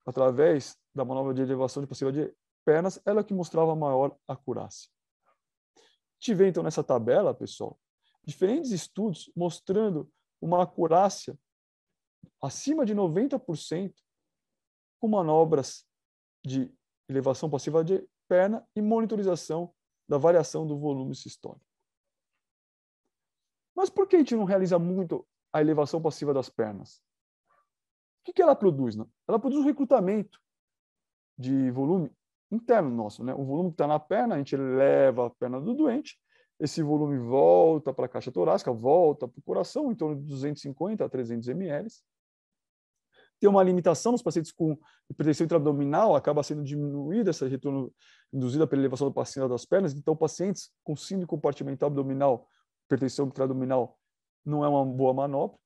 através 0.04 0.76
da 0.94 1.04
manobra 1.04 1.32
de 1.32 1.42
elevação 1.42 1.82
de 1.82 1.86
passiva 1.86 2.10
de 2.10 2.34
pernas, 2.64 3.00
ela 3.06 3.22
que 3.22 3.32
mostrava 3.32 3.74
maior 3.76 4.16
acurácia. 4.26 4.90
Tive 6.18 6.48
então 6.48 6.62
nessa 6.62 6.82
tabela, 6.82 7.32
pessoal, 7.32 7.78
diferentes 8.24 8.72
estudos 8.72 9.30
mostrando 9.34 10.10
uma 10.40 10.62
acurácia 10.62 11.38
acima 12.42 12.84
de 12.84 12.94
90% 12.94 13.94
com 15.00 15.08
manobras 15.08 15.86
de 16.44 16.72
elevação 17.08 17.48
passiva 17.48 17.84
de 17.84 18.06
perna 18.28 18.66
e 18.76 18.82
monitorização 18.82 19.72
da 20.08 20.18
variação 20.18 20.66
do 20.66 20.78
volume 20.78 21.14
sistólico. 21.14 21.64
Mas 23.74 23.88
por 23.90 24.08
que 24.08 24.16
a 24.16 24.18
gente 24.18 24.34
não 24.34 24.44
realiza 24.44 24.78
muito 24.78 25.26
a 25.52 25.60
elevação 25.60 26.02
passiva 26.02 26.34
das 26.34 26.48
pernas? 26.48 27.00
O 28.26 28.32
que, 28.32 28.42
ela 28.42 28.56
produz? 28.56 28.96
Né? 28.96 29.06
Ela 29.26 29.38
produz 29.38 29.60
um 29.60 29.64
recrutamento 29.64 30.38
de 31.38 31.70
volume 31.70 32.10
interno 32.50 32.90
nosso. 32.90 33.24
Né? 33.24 33.32
O 33.34 33.44
volume 33.44 33.70
que 33.70 33.74
está 33.74 33.86
na 33.86 33.98
perna, 33.98 34.34
a 34.34 34.38
gente 34.38 34.54
eleva 34.54 35.26
a 35.26 35.30
perna 35.30 35.60
do 35.60 35.74
doente, 35.74 36.18
esse 36.60 36.82
volume 36.82 37.18
volta 37.18 37.94
para 37.94 38.06
a 38.06 38.08
caixa 38.08 38.32
torácica, 38.32 38.72
volta 38.72 39.28
para 39.28 39.38
o 39.38 39.42
coração, 39.42 39.92
em 39.92 39.94
torno 39.94 40.16
de 40.16 40.26
250 40.26 41.04
a 41.04 41.08
300 41.08 41.48
ml. 41.48 41.88
Tem 43.40 43.48
uma 43.48 43.62
limitação 43.62 44.12
nos 44.12 44.22
pacientes 44.22 44.50
com 44.50 44.76
hipertensão 45.08 45.44
intraabdominal, 45.44 46.16
acaba 46.16 46.42
sendo 46.42 46.64
diminuída 46.64 47.30
essa 47.30 47.46
retorno 47.46 47.92
induzida 48.32 48.66
pela 48.66 48.82
elevação 48.82 49.08
da 49.08 49.14
paciência 49.14 49.48
das 49.48 49.64
pernas. 49.64 49.94
Então, 49.94 50.16
pacientes 50.16 50.70
com 50.82 50.96
síndrome 50.96 51.26
compartimental 51.26 51.86
abdominal, 51.86 52.48
hipertensão 52.86 53.26
intraabdominal, 53.26 53.98
não 54.44 54.64
é 54.64 54.68
uma 54.68 54.84
boa 54.84 55.14
manobra. 55.14 55.56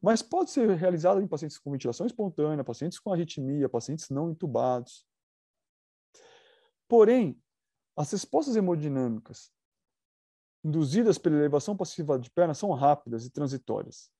Mas 0.00 0.22
pode 0.22 0.50
ser 0.50 0.68
realizada 0.70 1.22
em 1.22 1.26
pacientes 1.26 1.58
com 1.58 1.70
ventilação 1.70 2.06
espontânea, 2.06 2.64
pacientes 2.64 2.98
com 2.98 3.12
arritmia, 3.12 3.68
pacientes 3.68 4.08
não 4.08 4.30
intubados. 4.30 5.04
Porém, 6.88 7.38
as 7.96 8.10
respostas 8.10 8.56
hemodinâmicas 8.56 9.52
induzidas 10.64 11.18
pela 11.18 11.36
elevação 11.36 11.76
passiva 11.76 12.18
de 12.18 12.30
perna 12.30 12.54
são 12.54 12.72
rápidas 12.72 13.26
e 13.26 13.30
transitórias. 13.30 14.10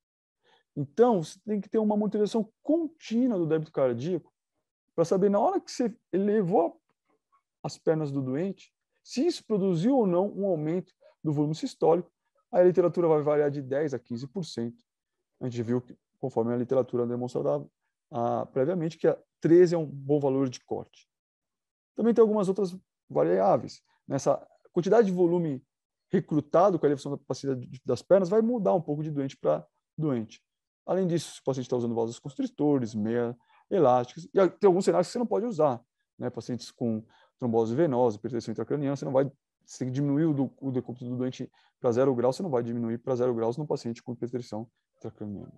Então, 0.77 1.23
você 1.23 1.39
tem 1.45 1.61
que 1.61 1.69
ter 1.69 1.79
uma 1.79 1.97
monitorização 1.97 2.51
contínua 2.63 3.39
do 3.39 3.47
débito 3.47 3.73
cardíaco 3.73 4.33
para 4.95 5.05
saber, 5.05 5.29
na 5.29 5.39
hora 5.39 5.61
que 5.61 5.71
você 5.71 5.95
elevou 6.13 6.81
as 7.63 7.77
pernas 7.77 8.11
do 8.11 8.23
doente, 8.23 8.73
se 9.03 9.27
isso 9.27 9.45
produziu 9.45 9.97
ou 9.97 10.07
não 10.07 10.31
um 10.33 10.47
aumento 10.47 10.93
do 11.23 11.33
volume 11.33 11.55
sistólico. 11.55 12.11
A 12.51 12.63
literatura 12.63 13.07
vai 13.07 13.23
variar 13.23 13.51
de 13.51 13.63
10% 13.63 13.95
a 13.95 13.99
15%. 13.99 14.75
A 15.41 15.45
gente 15.49 15.63
viu, 15.63 15.81
que, 15.81 15.97
conforme 16.19 16.53
a 16.53 16.57
literatura 16.57 17.07
demonstrada 17.07 17.67
ah, 18.11 18.47
previamente, 18.47 18.99
que 18.99 19.07
a 19.07 19.17
13 19.41 19.75
é 19.75 19.79
um 19.79 19.87
bom 19.87 20.19
valor 20.19 20.49
de 20.49 20.61
corte. 20.61 21.09
Também 21.95 22.13
tem 22.13 22.23
algumas 22.23 22.49
outras 22.49 22.77
variáveis. 23.09 23.83
Nessa 24.07 24.45
quantidade 24.73 25.07
de 25.07 25.13
volume 25.13 25.65
recrutado 26.11 26.79
com 26.79 26.87
a 26.87 26.89
elevação 26.89 27.13
da 27.13 27.19
capacidade 27.19 27.81
das 27.85 28.03
pernas 28.03 28.29
vai 28.29 28.43
mudar 28.43 28.75
um 28.75 28.81
pouco 28.81 29.03
de 29.03 29.11
doente 29.11 29.37
para 29.37 29.67
doente. 29.97 30.43
Além 30.87 31.07
disso, 31.07 31.35
se 31.35 31.40
o 31.40 31.45
paciente 31.45 31.66
está 31.66 31.77
usando 31.77 31.95
vasos 31.95 32.19
constritores, 32.19 32.95
meia 32.95 33.37
elásticas, 33.71 34.25
e 34.25 34.49
tem 34.51 34.66
alguns 34.66 34.85
cenários 34.85 35.09
que 35.09 35.12
você 35.12 35.19
não 35.19 35.27
pode 35.27 35.47
usar. 35.47 35.81
Né? 36.19 36.29
Pacientes 36.31 36.71
com 36.71 37.05
trombose 37.38 37.75
venosa, 37.75 38.16
hipertensão 38.16 38.53
intracraniana, 38.53 38.97
você 38.97 39.05
não 39.05 39.12
vai 39.12 39.31
você 39.71 39.79
tem 39.79 39.88
que 39.88 39.95
diminuir 39.95 40.25
o, 40.25 40.53
o 40.61 40.73
decúbito 40.73 41.05
do 41.05 41.16
doente 41.16 41.49
para 41.79 41.93
zero 41.93 42.12
grau, 42.12 42.33
você 42.33 42.43
não 42.43 42.51
vai 42.51 42.61
diminuir 42.61 42.99
para 42.99 43.14
zero 43.14 43.33
graus 43.33 43.57
no 43.57 43.64
paciente 43.64 44.03
com 44.03 44.12
hipertensão 44.12 44.69
intracraniana. 44.97 45.53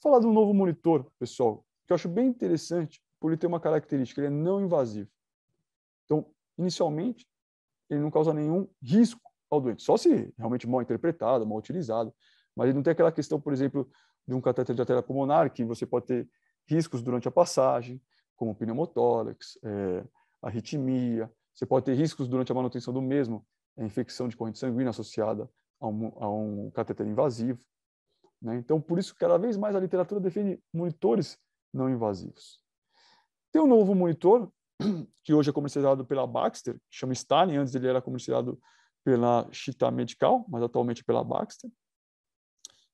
Falar 0.00 0.18
do 0.18 0.32
novo 0.32 0.54
monitor, 0.54 1.12
pessoal, 1.18 1.62
que 1.86 1.92
eu 1.92 1.94
acho 1.94 2.08
bem 2.08 2.28
interessante, 2.28 3.04
por 3.20 3.30
ele 3.30 3.36
ter 3.36 3.46
uma 3.46 3.60
característica, 3.60 4.18
ele 4.18 4.28
é 4.28 4.30
não 4.30 4.62
invasivo. 4.62 5.10
Então, 6.06 6.26
inicialmente, 6.56 7.28
ele 7.90 8.00
não 8.00 8.10
causa 8.10 8.32
nenhum 8.32 8.66
risco 8.80 9.20
ao 9.50 9.60
doente, 9.60 9.82
só 9.82 9.98
se 9.98 10.32
realmente 10.38 10.66
mal 10.66 10.80
interpretado, 10.80 11.46
mal 11.46 11.58
utilizado. 11.58 12.14
Mas 12.56 12.66
ele 12.68 12.74
não 12.74 12.82
tem 12.82 12.92
aquela 12.92 13.12
questão, 13.12 13.40
por 13.40 13.52
exemplo, 13.52 13.88
de 14.26 14.34
um 14.34 14.40
cateter 14.40 14.74
de 14.74 14.80
artéria 14.82 15.02
pulmonar, 15.02 15.50
que 15.52 15.64
você 15.64 15.86
pode 15.86 16.06
ter 16.06 16.28
riscos 16.66 17.02
durante 17.02 17.26
a 17.28 17.30
passagem, 17.30 18.00
como 18.36 18.54
pneumotórax, 18.54 19.58
é, 19.62 20.04
arritmia. 20.42 21.30
Você 21.54 21.66
pode 21.66 21.86
ter 21.86 21.94
riscos 21.94 22.28
durante 22.28 22.52
a 22.52 22.54
manutenção 22.54 22.92
do 22.92 23.02
mesmo, 23.02 23.46
a 23.76 23.84
infecção 23.84 24.28
de 24.28 24.36
corrente 24.36 24.58
sanguínea 24.58 24.90
associada 24.90 25.48
a 25.80 25.86
um, 25.86 26.12
a 26.18 26.30
um 26.30 26.70
cateter 26.70 27.06
invasivo. 27.06 27.60
Né? 28.40 28.56
Então, 28.56 28.80
por 28.80 28.98
isso, 28.98 29.14
cada 29.14 29.38
vez 29.38 29.56
mais 29.56 29.74
a 29.74 29.80
literatura 29.80 30.20
defende 30.20 30.60
monitores 30.72 31.38
não 31.72 31.88
invasivos. 31.88 32.60
Tem 33.50 33.62
um 33.62 33.66
novo 33.66 33.94
monitor 33.94 34.50
que 35.22 35.32
hoje 35.32 35.50
é 35.50 35.52
comercializado 35.52 36.04
pela 36.04 36.26
Baxter, 36.26 36.74
que 36.74 36.96
chama 36.96 37.12
Stalin, 37.12 37.56
antes 37.56 37.74
ele 37.74 37.86
era 37.86 38.02
comercializado 38.02 38.60
pela 39.04 39.48
Chita 39.52 39.90
Medical, 39.90 40.44
mas 40.48 40.62
atualmente 40.62 41.04
pela 41.04 41.24
Baxter. 41.24 41.70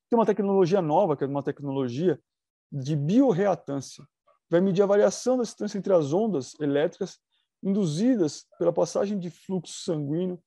Tem 0.08 0.18
uma 0.18 0.26
tecnologia 0.26 0.80
nova, 0.80 1.16
que 1.16 1.24
é 1.24 1.26
uma 1.26 1.42
tecnologia 1.42 2.20
de 2.70 2.96
bioreatância. 2.96 4.06
Vai 4.50 4.60
medir 4.60 4.82
a 4.82 4.86
variação 4.86 5.36
da 5.36 5.42
distância 5.42 5.78
entre 5.78 5.92
as 5.92 6.12
ondas 6.12 6.54
elétricas 6.60 7.18
induzidas 7.62 8.46
pela 8.58 8.72
passagem 8.72 9.18
de 9.18 9.30
fluxo 9.30 9.82
sanguíneo 9.82 10.42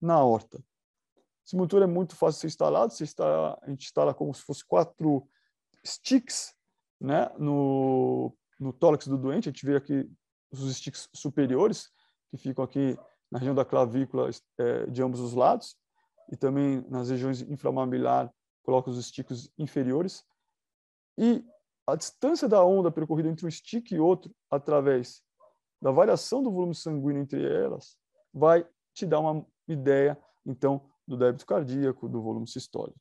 na 0.00 0.22
horta. 0.22 0.62
Esse 1.46 1.56
motor 1.56 1.80
é 1.82 1.86
muito 1.86 2.16
fácil 2.16 2.38
de 2.38 2.40
ser 2.40 2.46
instalado, 2.48 2.92
você 2.92 3.04
está, 3.04 3.58
a 3.62 3.70
gente 3.70 3.84
instala 3.84 4.12
como 4.12 4.34
se 4.34 4.42
fosse 4.42 4.64
quatro 4.66 5.28
sticks 5.84 6.52
né, 7.00 7.30
no, 7.38 8.36
no 8.58 8.72
tórax 8.72 9.06
do 9.06 9.16
doente, 9.16 9.48
a 9.48 9.52
gente 9.52 9.64
vê 9.64 9.76
aqui 9.76 10.10
os 10.50 10.74
sticks 10.76 11.08
superiores, 11.14 11.88
que 12.30 12.36
ficam 12.36 12.64
aqui 12.64 12.98
na 13.30 13.38
região 13.38 13.54
da 13.54 13.64
clavícula 13.64 14.28
é, 14.58 14.86
de 14.86 15.02
ambos 15.02 15.20
os 15.20 15.34
lados, 15.34 15.76
e 16.32 16.36
também 16.36 16.84
nas 16.88 17.10
regiões 17.10 17.42
inframabilar, 17.42 18.32
coloca 18.66 18.90
os 18.90 19.06
sticks 19.06 19.48
inferiores. 19.56 20.24
E 21.16 21.42
a 21.86 21.94
distância 21.94 22.48
da 22.48 22.62
onda 22.64 22.90
percorrida 22.90 23.28
entre 23.28 23.46
um 23.46 23.50
stick 23.50 23.92
e 23.92 24.00
outro, 24.00 24.34
através 24.50 25.22
da 25.80 25.92
variação 25.92 26.42
do 26.42 26.50
volume 26.50 26.74
sanguíneo 26.74 27.22
entre 27.22 27.44
elas, 27.44 27.96
vai 28.34 28.66
te 28.92 29.06
dar 29.06 29.20
uma 29.20 29.46
ideia, 29.68 30.18
então, 30.44 30.90
do 31.06 31.16
débito 31.16 31.46
cardíaco, 31.46 32.08
do 32.08 32.20
volume 32.20 32.48
sistólico. 32.48 32.98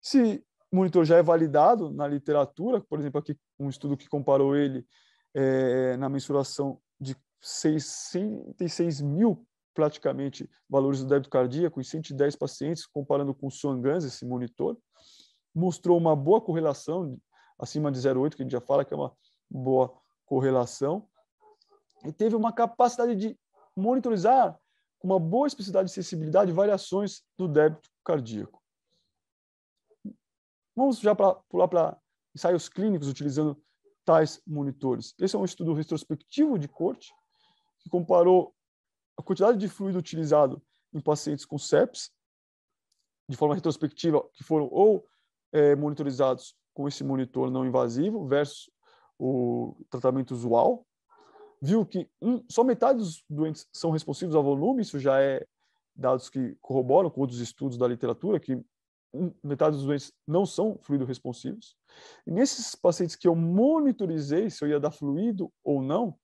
Se 0.00 0.44
o 0.70 0.76
monitor 0.76 1.04
já 1.04 1.16
é 1.16 1.22
validado 1.22 1.90
na 1.90 2.06
literatura, 2.06 2.80
por 2.80 3.00
exemplo, 3.00 3.18
aqui 3.18 3.36
um 3.58 3.68
estudo 3.68 3.96
que 3.96 4.08
comparou 4.08 4.54
ele 4.54 4.86
é, 5.34 5.96
na 5.96 6.08
mensuração 6.08 6.80
de 7.00 7.16
66 7.40 9.00
mil 9.00 9.47
praticamente 9.78 10.50
valores 10.68 10.98
do 10.98 11.06
débito 11.06 11.30
cardíaco 11.30 11.80
em 11.80 11.84
110 11.84 12.34
pacientes, 12.34 12.84
comparando 12.84 13.32
com 13.32 13.46
o 13.46 13.50
Swangans, 13.50 14.02
esse 14.02 14.26
monitor, 14.26 14.76
mostrou 15.54 15.96
uma 15.96 16.16
boa 16.16 16.40
correlação, 16.40 17.16
acima 17.56 17.92
de 17.92 18.00
0,8, 18.00 18.34
que 18.34 18.42
a 18.42 18.44
gente 18.44 18.50
já 18.50 18.60
fala 18.60 18.84
que 18.84 18.92
é 18.92 18.96
uma 18.96 19.16
boa 19.48 19.96
correlação, 20.26 21.08
e 22.04 22.12
teve 22.12 22.34
uma 22.34 22.52
capacidade 22.52 23.14
de 23.14 23.38
monitorizar 23.76 24.58
com 24.98 25.06
uma 25.06 25.20
boa 25.20 25.46
especificidade 25.46 25.88
e 25.88 25.94
sensibilidade 25.94 26.50
variações 26.50 27.22
do 27.36 27.46
débito 27.46 27.88
cardíaco. 28.04 28.60
Vamos 30.74 30.98
já 30.98 31.14
pra, 31.14 31.36
pular 31.48 31.68
para 31.68 31.96
ensaios 32.34 32.68
clínicos 32.68 33.06
utilizando 33.06 33.56
tais 34.04 34.42
monitores. 34.44 35.14
Esse 35.20 35.36
é 35.36 35.38
um 35.38 35.44
estudo 35.44 35.72
retrospectivo 35.72 36.58
de 36.58 36.66
corte 36.66 37.14
que 37.78 37.88
comparou 37.88 38.52
a 39.18 39.22
quantidade 39.22 39.58
de 39.58 39.68
fluido 39.68 39.98
utilizado 39.98 40.62
em 40.94 41.00
pacientes 41.00 41.44
com 41.44 41.58
sepsis, 41.58 42.10
de 43.28 43.36
forma 43.36 43.54
retrospectiva, 43.54 44.26
que 44.32 44.44
foram 44.44 44.68
ou 44.70 45.04
é, 45.52 45.74
monitorizados 45.74 46.56
com 46.72 46.86
esse 46.86 47.02
monitor 47.02 47.50
não 47.50 47.66
invasivo 47.66 48.26
versus 48.26 48.70
o 49.18 49.76
tratamento 49.90 50.30
usual, 50.30 50.86
viu 51.60 51.84
que 51.84 52.08
um, 52.22 52.42
só 52.48 52.62
metade 52.62 53.00
dos 53.00 53.24
doentes 53.28 53.66
são 53.72 53.90
responsivos 53.90 54.36
ao 54.36 54.44
volume, 54.44 54.82
isso 54.82 54.98
já 55.00 55.20
é 55.20 55.44
dados 55.94 56.30
que 56.30 56.56
corroboram 56.60 57.10
com 57.10 57.20
outros 57.20 57.40
estudos 57.40 57.76
da 57.76 57.88
literatura, 57.88 58.38
que 58.38 58.62
metade 59.42 59.76
dos 59.76 59.84
doentes 59.84 60.12
não 60.26 60.46
são 60.46 60.78
fluido 60.82 61.04
responsivos. 61.04 61.76
E 62.24 62.30
nesses 62.30 62.76
pacientes 62.76 63.16
que 63.16 63.26
eu 63.26 63.34
monitorizei 63.34 64.48
se 64.48 64.64
eu 64.64 64.68
ia 64.68 64.78
dar 64.78 64.92
fluido 64.92 65.52
ou 65.64 65.82
não, 65.82 66.16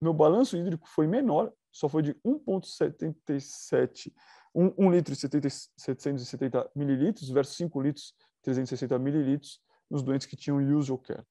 meu 0.00 0.12
balanço 0.12 0.56
hídrico 0.56 0.86
foi 0.86 1.06
menor, 1.06 1.52
só 1.72 1.88
foi 1.88 2.02
de 2.02 2.14
1,77, 2.24 4.12
1, 4.54 4.74
1 4.78 4.90
litro 4.90 5.12
e 5.12 5.16
70, 5.16 5.48
770 5.76 6.70
mililitros 6.74 7.28
versus 7.30 7.56
5 7.56 7.80
litros 7.80 8.14
360 8.42 8.98
mililitros 8.98 9.60
nos 9.90 10.02
doentes 10.02 10.26
que 10.26 10.36
tinham 10.36 10.58
usual 10.76 10.98
care. 10.98 11.24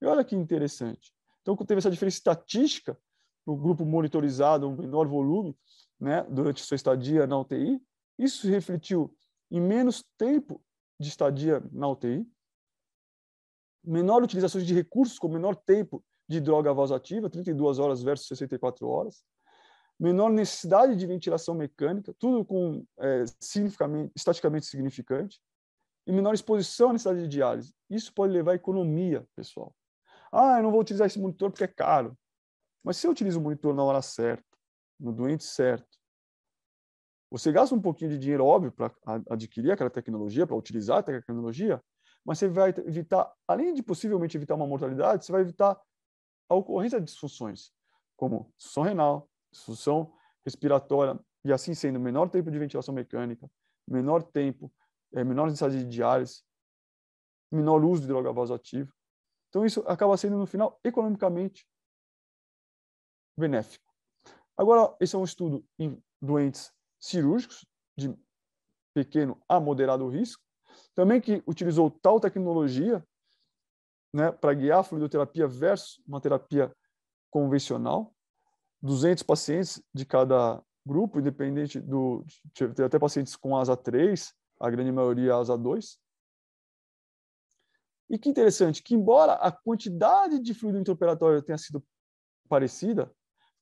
E 0.00 0.06
olha 0.06 0.24
que 0.24 0.36
interessante. 0.36 1.12
Então, 1.42 1.56
teve 1.56 1.78
essa 1.78 1.90
diferença 1.90 2.18
estatística 2.18 2.98
no 3.46 3.56
grupo 3.56 3.84
monitorizado, 3.84 4.68
um 4.68 4.76
menor 4.76 5.08
volume, 5.08 5.56
né, 5.98 6.22
durante 6.24 6.62
sua 6.62 6.74
estadia 6.74 7.26
na 7.26 7.38
UTI, 7.38 7.80
isso 8.18 8.46
refletiu 8.46 9.14
em 9.50 9.60
menos 9.60 10.04
tempo 10.18 10.62
de 11.00 11.08
estadia 11.08 11.62
na 11.72 11.88
UTI, 11.88 12.26
menor 13.82 14.22
utilização 14.22 14.60
de 14.60 14.74
recursos 14.74 15.18
com 15.18 15.28
menor 15.28 15.56
tempo 15.56 16.04
de 16.28 16.40
droga 16.40 16.74
vasoativa, 16.74 17.30
32 17.30 17.78
horas 17.78 18.02
versus 18.02 18.28
64 18.28 18.86
horas, 18.86 19.24
menor 19.98 20.30
necessidade 20.30 20.94
de 20.96 21.06
ventilação 21.06 21.54
mecânica, 21.54 22.14
tudo 22.18 22.44
com 22.44 22.84
é, 22.98 23.24
significativamente, 23.40 24.12
estaticamente 24.16 24.66
significante, 24.66 25.40
e 26.06 26.12
menor 26.12 26.32
exposição 26.34 26.90
à 26.90 26.92
necessidade 26.92 27.22
de 27.22 27.28
diálise. 27.28 27.74
Isso 27.90 28.14
pode 28.14 28.32
levar 28.32 28.52
à 28.52 28.54
economia, 28.54 29.26
pessoal. 29.34 29.74
Ah, 30.32 30.58
eu 30.58 30.62
não 30.62 30.70
vou 30.70 30.80
utilizar 30.80 31.06
esse 31.06 31.18
monitor 31.18 31.50
porque 31.50 31.64
é 31.64 31.68
caro. 31.68 32.16
Mas 32.82 32.96
se 32.96 33.06
eu 33.06 33.10
utilizo 33.10 33.38
o 33.38 33.42
monitor 33.42 33.74
na 33.74 33.82
hora 33.82 34.00
certa, 34.00 34.44
no 34.98 35.12
doente 35.12 35.44
certo, 35.44 35.86
Você 37.30 37.52
gasta 37.52 37.74
um 37.74 37.80
pouquinho 37.80 38.10
de 38.10 38.18
dinheiro, 38.18 38.44
óbvio, 38.44 38.72
para 38.72 38.90
adquirir 39.28 39.70
aquela 39.70 39.90
tecnologia, 39.90 40.46
para 40.46 40.56
utilizar 40.56 40.98
aquela 40.98 41.20
tecnologia, 41.20 41.82
mas 42.24 42.38
você 42.38 42.48
vai 42.48 42.70
evitar, 42.70 43.30
além 43.46 43.74
de 43.74 43.82
possivelmente 43.82 44.36
evitar 44.36 44.54
uma 44.54 44.66
mortalidade, 44.66 45.24
você 45.24 45.32
vai 45.32 45.42
evitar 45.42 45.78
a 46.48 46.54
ocorrência 46.54 46.98
de 46.98 47.06
disfunções, 47.06 47.70
como 48.16 48.50
disfunção 48.56 48.82
renal, 48.82 49.28
disfunção 49.50 50.12
respiratória, 50.44 51.18
e 51.44 51.52
assim 51.52 51.74
sendo, 51.74 52.00
menor 52.00 52.28
tempo 52.28 52.50
de 52.50 52.58
ventilação 52.58 52.94
mecânica, 52.94 53.50
menor 53.86 54.22
tempo, 54.22 54.72
é, 55.14 55.24
menor 55.24 55.46
necessidade 55.46 55.84
de 55.84 55.88
diálise, 55.88 56.42
menor 57.50 57.84
uso 57.84 58.02
de 58.02 58.08
droga 58.08 58.32
vasoativa. 58.32 58.92
Então, 59.48 59.64
isso 59.64 59.80
acaba 59.86 60.16
sendo, 60.16 60.36
no 60.36 60.46
final, 60.46 60.78
economicamente 60.84 61.66
benéfico. 63.36 63.86
Agora, 64.56 64.94
esse 65.00 65.14
é 65.14 65.18
um 65.18 65.24
estudo 65.24 65.64
em 65.78 66.02
doentes 66.20 66.72
cirúrgicos, 67.00 67.64
de 67.96 68.14
pequeno 68.92 69.40
a 69.48 69.60
moderado 69.60 70.08
risco, 70.08 70.42
também 70.94 71.20
que 71.20 71.42
utilizou 71.46 71.90
tal 71.90 72.20
tecnologia 72.20 73.04
né, 74.12 74.32
para 74.32 74.54
guiar 74.54 74.80
a 74.80 74.82
fluidoterapia 74.82 75.46
versus 75.46 76.02
uma 76.06 76.20
terapia 76.20 76.74
convencional. 77.30 78.14
200 78.82 79.22
pacientes 79.22 79.82
de 79.92 80.04
cada 80.06 80.62
grupo, 80.86 81.18
independente 81.18 81.80
do. 81.80 82.24
Teve 82.54 82.84
até 82.84 82.98
pacientes 82.98 83.36
com 83.36 83.56
asa 83.56 83.76
3, 83.76 84.32
a 84.60 84.70
grande 84.70 84.92
maioria 84.92 85.34
asa 85.34 85.56
2. 85.56 85.98
E 88.10 88.18
que 88.18 88.28
interessante, 88.28 88.82
que 88.82 88.94
embora 88.94 89.34
a 89.34 89.52
quantidade 89.52 90.40
de 90.40 90.54
fluido 90.54 90.78
intraoperatório 90.78 91.42
tenha 91.42 91.58
sido 91.58 91.84
parecida, 92.48 93.12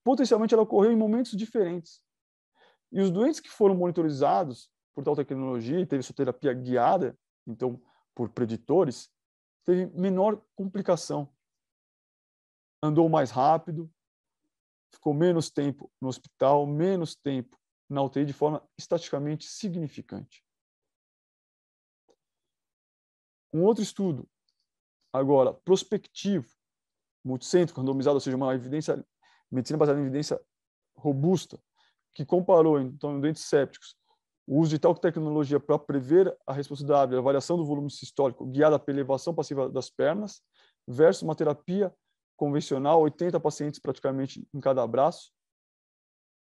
potencialmente 0.04 0.54
ela 0.54 0.62
ocorreu 0.62 0.92
em 0.92 0.96
momentos 0.96 1.32
diferentes. 1.32 2.00
E 2.92 3.00
os 3.00 3.10
doentes 3.10 3.40
que 3.40 3.50
foram 3.50 3.74
monitorizados 3.74 4.70
por 4.94 5.02
tal 5.02 5.16
tecnologia 5.16 5.80
e 5.80 5.86
teve 5.86 6.04
sua 6.04 6.14
terapia 6.14 6.54
guiada, 6.54 7.18
então 7.44 7.82
por 8.14 8.30
preditores, 8.30 9.10
teve 9.64 9.86
menor 9.86 10.40
complicação. 10.54 11.28
Andou 12.80 13.08
mais 13.08 13.30
rápido, 13.30 13.90
ficou 14.96 15.14
menos 15.14 15.50
tempo 15.50 15.90
no 16.00 16.08
hospital, 16.08 16.66
menos 16.66 17.14
tempo 17.14 17.56
na 17.88 18.02
UTI 18.02 18.24
de 18.24 18.32
forma 18.32 18.62
estatisticamente 18.76 19.46
significante. 19.46 20.44
Um 23.52 23.62
outro 23.62 23.82
estudo, 23.82 24.28
agora, 25.12 25.54
prospectivo, 25.54 26.48
multicêntrico, 27.24 27.80
randomizado, 27.80 28.16
ou 28.16 28.20
seja, 28.20 28.36
uma 28.36 28.54
evidência, 28.54 29.04
medicina 29.50 29.78
baseada 29.78 30.00
em 30.00 30.02
evidência 30.02 30.40
robusta, 30.96 31.58
que 32.12 32.24
comparou, 32.24 32.80
então, 32.80 33.16
em 33.16 33.20
doentes 33.20 33.44
sépticos, 33.44 33.96
o 34.46 34.60
uso 34.60 34.70
de 34.70 34.78
tal 34.78 34.94
tecnologia 34.94 35.58
para 35.58 35.78
prever 35.78 36.36
a 36.46 36.52
responsabilidade, 36.52 37.16
a 37.16 37.20
variação 37.20 37.56
do 37.56 37.64
volume 37.64 37.90
sistólico 37.90 38.46
guiada 38.46 38.78
pela 38.78 38.98
elevação 38.98 39.34
passiva 39.34 39.68
das 39.68 39.90
pernas, 39.90 40.42
versus 40.86 41.22
uma 41.22 41.34
terapia 41.34 41.92
convencional, 42.36 43.00
80 43.00 43.40
pacientes 43.40 43.80
praticamente 43.80 44.46
em 44.52 44.60
cada 44.60 44.86
braço, 44.86 45.32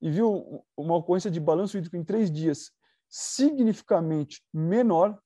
e 0.01 0.11
viu 0.11 0.63
uma 0.75 0.95
ocorrência 0.95 1.31
de 1.31 1.39
balanço 1.39 1.77
hídrico 1.77 1.97
em 1.97 2.03
três 2.03 2.31
dias 2.31 2.71
significativamente 3.09 4.43
menor 4.53 5.17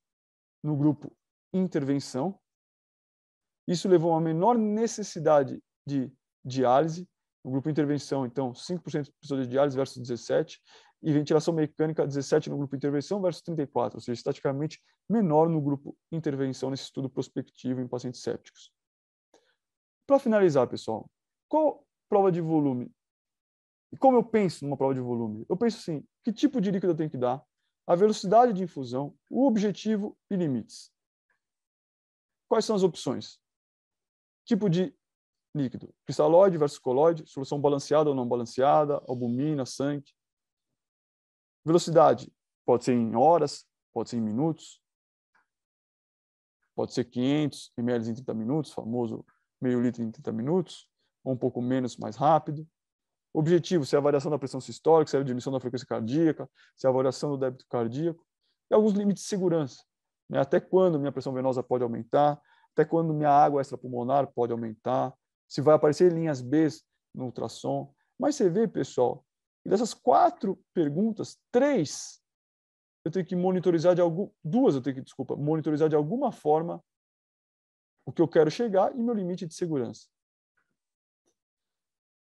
no 0.64 0.78
grupo 0.78 1.16
intervenção. 1.54 2.40
Isso 3.68 3.88
levou 3.90 4.12
a 4.12 4.16
uma 4.16 4.22
menor 4.22 4.58
necessidade 4.58 5.62
de 5.86 6.12
diálise. 6.46 7.08
No 7.44 7.52
grupo 7.52 7.70
intervenção, 7.70 8.26
então, 8.26 8.54
5% 8.54 9.04
de 9.04 9.12
pessoas 9.14 9.44
de 9.44 9.48
diálise 9.48 9.76
versus 9.76 10.02
17%, 10.02 10.60
e 11.04 11.12
ventilação 11.12 11.54
mecânica 11.54 12.06
17 12.06 12.50
no 12.50 12.58
grupo 12.58 12.76
intervenção 12.76 13.20
versus 13.20 13.42
34, 13.42 13.98
ou 13.98 14.02
seja, 14.02 14.20
estaticamente 14.20 14.80
menor 15.10 15.50
no 15.50 15.60
grupo 15.60 15.98
intervenção 16.12 16.70
nesse 16.70 16.84
estudo 16.84 17.10
prospectivo 17.10 17.82
em 17.82 17.88
pacientes 17.88 18.22
sépticos. 18.22 18.72
Para 20.12 20.20
finalizar, 20.20 20.68
pessoal, 20.68 21.10
qual 21.48 21.88
prova 22.10 22.34
de 22.34 22.42
volume? 22.42 22.94
E 23.94 23.98
como 23.98 24.18
eu 24.18 24.24
penso 24.26 24.66
numa 24.66 24.76
prova 24.76 24.94
de 24.94 25.00
volume? 25.00 25.46
Eu 25.48 25.56
penso 25.56 25.78
assim, 25.78 26.06
que 26.22 26.34
tipo 26.34 26.60
de 26.60 26.70
líquido 26.70 26.92
eu 26.92 26.98
tenho 26.98 27.10
que 27.10 27.18
dar, 27.18 27.42
a 27.88 27.96
velocidade 27.96 28.52
de 28.52 28.62
infusão, 28.62 29.18
o 29.30 29.48
objetivo 29.48 30.18
e 30.30 30.36
limites. 30.36 30.92
Quais 32.50 32.66
são 32.66 32.76
as 32.76 32.84
opções? 32.84 33.40
Tipo 34.44 34.70
de 34.70 34.94
líquido, 35.56 35.96
cristalóide 36.04 36.58
versus 36.58 36.78
colóide, 36.78 37.26
solução 37.26 37.62
balanceada 37.62 38.10
ou 38.10 38.16
não 38.16 38.28
balanceada, 38.28 39.02
albumina, 39.08 39.66
sangue. 39.66 40.14
Velocidade 41.64 42.30
pode 42.66 42.84
ser 42.84 42.96
em 42.96 43.16
horas, 43.16 43.66
pode 43.94 44.10
ser 44.10 44.18
em 44.18 44.22
minutos, 44.22 44.84
pode 46.76 46.92
ser 46.92 47.06
500 47.06 47.72
ml 47.78 48.10
em 48.10 48.14
30 48.14 48.34
minutos, 48.34 48.74
famoso 48.74 49.26
meio 49.62 49.82
litro 49.82 50.04
em 50.04 50.12
30 50.12 50.32
minutos, 50.32 50.88
ou 51.24 51.34
um 51.34 51.38
pouco 51.38 51.62
menos, 51.62 51.98
mais 51.98 52.16
rápido. 52.16 52.68
Objetivo, 53.34 53.86
se 53.86 53.96
é 53.96 54.00
a 54.00 54.02
variação 54.02 54.30
da 54.30 54.40
pressão 54.40 54.60
sistólica, 54.60 55.10
se 55.10 55.16
é 55.16 55.20
a 55.20 55.24
diminuição 55.24 55.54
da 55.54 55.60
frequência 55.60 55.88
cardíaca, 55.88 56.50
se 56.76 56.86
é 56.86 56.90
a 56.90 56.94
variação 56.94 57.32
do 57.32 57.38
débito 57.38 57.66
cardíaco. 57.70 58.26
E 58.70 58.74
alguns 58.74 58.94
limites 58.94 59.24
de 59.24 59.30
segurança. 59.30 59.84
Né? 60.30 60.40
Até 60.40 60.60
quando 60.60 61.00
minha 61.00 61.12
pressão 61.12 61.34
venosa 61.34 61.62
pode 61.62 61.84
aumentar, 61.84 62.42
até 62.74 62.84
quando 62.84 63.14
minha 63.14 63.30
água 63.30 63.62
extrapulmonar 63.62 64.28
pode 64.34 64.52
aumentar, 64.52 65.14
se 65.48 65.62
vai 65.62 65.76
aparecer 65.76 66.12
linhas 66.12 66.42
B 66.42 66.68
no 67.14 67.26
ultrassom. 67.26 67.94
Mas 68.18 68.36
você 68.36 68.50
vê, 68.50 68.68
pessoal, 68.68 69.26
e 69.66 69.70
dessas 69.70 69.94
quatro 69.94 70.60
perguntas, 70.74 71.38
três 71.52 72.22
eu 73.04 73.12
tenho 73.12 73.26
que 73.26 73.36
monitorizar 73.36 73.96
de 73.96 74.02
algum, 74.02 74.30
duas 74.44 74.76
eu 74.76 74.82
tenho 74.82 74.96
que, 74.96 75.02
desculpa, 75.02 75.36
monitorizar 75.36 75.90
de 75.90 75.96
alguma 75.96 76.32
forma 76.32 76.84
o 78.06 78.12
que 78.12 78.22
eu 78.22 78.28
quero 78.28 78.50
chegar 78.50 78.96
e 78.96 79.02
meu 79.02 79.14
limite 79.14 79.46
de 79.46 79.54
segurança. 79.54 80.08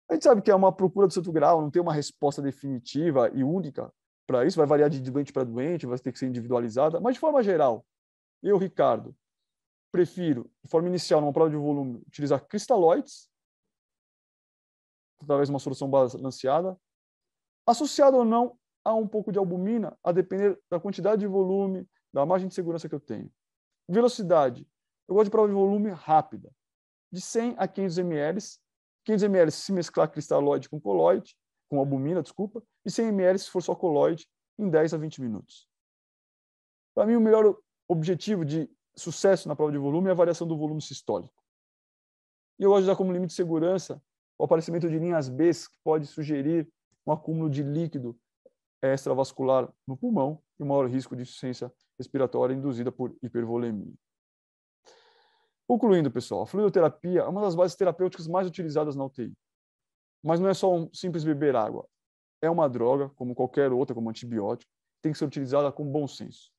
A 0.09 0.13
gente 0.13 0.23
sabe 0.23 0.41
que 0.41 0.51
é 0.51 0.55
uma 0.55 0.71
procura 0.71 1.07
do 1.07 1.13
santo 1.13 1.31
grau, 1.31 1.61
não 1.61 1.71
tem 1.71 1.81
uma 1.81 1.93
resposta 1.93 2.41
definitiva 2.41 3.29
e 3.33 3.43
única 3.43 3.91
para 4.27 4.45
isso, 4.45 4.57
vai 4.57 4.65
variar 4.65 4.89
de 4.89 5.01
doente 5.01 5.33
para 5.33 5.43
doente, 5.43 5.85
vai 5.85 5.97
ter 5.99 6.11
que 6.11 6.19
ser 6.19 6.27
individualizada, 6.27 6.99
mas 6.99 7.15
de 7.15 7.19
forma 7.19 7.43
geral, 7.43 7.85
eu, 8.41 8.57
Ricardo, 8.57 9.15
prefiro, 9.91 10.49
de 10.63 10.69
forma 10.69 10.87
inicial, 10.87 11.19
numa 11.19 11.33
prova 11.33 11.49
de 11.49 11.57
volume, 11.57 12.01
utilizar 12.07 12.45
cristalóides, 12.45 13.29
através 15.21 15.49
de 15.49 15.53
uma 15.53 15.59
solução 15.59 15.89
balanceada, 15.89 16.77
associado 17.67 18.17
ou 18.17 18.25
não 18.25 18.57
a 18.83 18.93
um 18.93 19.07
pouco 19.07 19.31
de 19.31 19.37
albumina, 19.37 19.97
a 20.03 20.11
depender 20.11 20.59
da 20.69 20.79
quantidade 20.79 21.19
de 21.19 21.27
volume, 21.27 21.87
da 22.11 22.25
margem 22.25 22.47
de 22.47 22.55
segurança 22.55 22.89
que 22.89 22.95
eu 22.95 22.99
tenho. 22.99 23.31
Velocidade. 23.87 24.67
Eu 25.11 25.15
gosto 25.15 25.25
de 25.25 25.31
prova 25.31 25.49
de 25.49 25.53
volume 25.53 25.89
rápida, 25.89 26.49
de 27.11 27.19
100 27.19 27.55
a 27.57 27.67
500 27.67 27.97
ml. 27.97 28.39
500 29.03 29.23
ml 29.23 29.51
se 29.51 29.73
mesclar 29.73 30.09
cristalóide 30.09 30.69
com 30.69 30.79
coloide, 30.79 31.35
com 31.69 31.79
albumina, 31.79 32.23
desculpa, 32.23 32.63
e 32.85 32.89
100 32.89 33.09
ml 33.09 33.37
se 33.37 33.49
for 33.49 33.61
só 33.61 33.75
coloide, 33.75 34.25
em 34.57 34.69
10 34.69 34.93
a 34.93 34.97
20 34.97 35.19
minutos. 35.19 35.67
Para 36.95 37.05
mim, 37.05 37.17
o 37.17 37.19
melhor 37.19 37.57
objetivo 37.89 38.45
de 38.45 38.71
sucesso 38.95 39.49
na 39.49 39.55
prova 39.55 39.73
de 39.73 39.77
volume 39.77 40.07
é 40.07 40.11
a 40.11 40.15
variação 40.15 40.47
do 40.47 40.57
volume 40.57 40.81
sistólico. 40.81 41.43
E 42.57 42.63
eu 42.63 42.69
gosto 42.69 42.83
de 42.83 42.89
usar 42.89 42.95
como 42.95 43.11
limite 43.11 43.31
de 43.31 43.35
segurança 43.35 44.01
o 44.39 44.45
aparecimento 44.45 44.87
de 44.87 44.97
linhas 44.97 45.27
B, 45.27 45.51
que 45.51 45.77
pode 45.83 46.07
sugerir 46.07 46.71
um 47.05 47.11
acúmulo 47.11 47.49
de 47.49 47.63
líquido 47.63 48.17
extravascular 48.81 49.69
no 49.85 49.97
pulmão 49.97 50.41
e 50.57 50.63
um 50.63 50.67
maior 50.67 50.89
risco 50.89 51.17
de 51.17 51.23
insuficiência 51.23 51.69
respiratória 51.99 52.53
induzida 52.53 52.93
por 52.93 53.13
hipervolemia. 53.21 53.93
Concluindo, 55.71 56.11
pessoal, 56.11 56.41
a 56.41 56.45
fluidoterapia 56.45 57.21
é 57.21 57.27
uma 57.29 57.39
das 57.39 57.55
bases 57.55 57.77
terapêuticas 57.77 58.27
mais 58.27 58.45
utilizadas 58.45 58.93
na 58.93 59.05
UTI. 59.05 59.31
Mas 60.21 60.37
não 60.37 60.49
é 60.49 60.53
só 60.53 60.75
um 60.75 60.93
simples 60.93 61.23
beber 61.23 61.55
água. 61.55 61.87
É 62.41 62.49
uma 62.49 62.67
droga, 62.67 63.07
como 63.11 63.33
qualquer 63.33 63.71
outra, 63.71 63.95
como 63.95 64.09
antibiótico, 64.09 64.69
tem 65.01 65.13
que 65.13 65.17
ser 65.17 65.23
utilizada 65.23 65.71
com 65.71 65.89
bom 65.89 66.05
senso. 66.09 66.51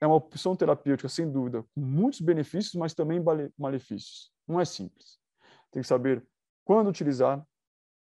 É 0.00 0.06
uma 0.06 0.14
opção 0.14 0.54
terapêutica, 0.54 1.08
sem 1.08 1.28
dúvida, 1.28 1.64
com 1.74 1.80
muitos 1.80 2.20
benefícios, 2.20 2.76
mas 2.76 2.94
também 2.94 3.20
malefícios. 3.58 4.32
Não 4.46 4.60
é 4.60 4.64
simples. 4.64 5.18
Tem 5.72 5.82
que 5.82 5.88
saber 5.88 6.24
quando 6.64 6.86
utilizar, 6.86 7.44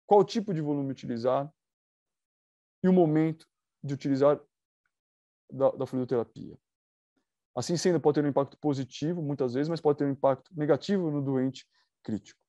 qual 0.07 0.25
tipo 0.25 0.55
de 0.55 0.63
volume 0.63 0.93
utilizar 0.93 1.53
e 2.83 2.89
o 2.89 2.93
momento 2.93 3.47
de 3.83 3.93
utilizar 3.93 4.41
da, 5.53 5.73
da 5.73 5.85
fluidoterapia. 5.85 6.59
Assim 7.55 7.77
sendo, 7.77 8.01
pode 8.01 8.17
ter 8.17 8.25
um 8.25 8.29
impacto 8.29 8.59
positivo, 8.59 9.23
muitas 9.23 9.55
vezes, 9.55 9.69
mas 9.69 9.81
pode 9.81 9.99
ter 9.99 10.05
um 10.05 10.11
impacto 10.11 10.51
negativo 10.57 11.11
no 11.11 11.23
doente 11.23 11.67
crítico. 12.03 12.41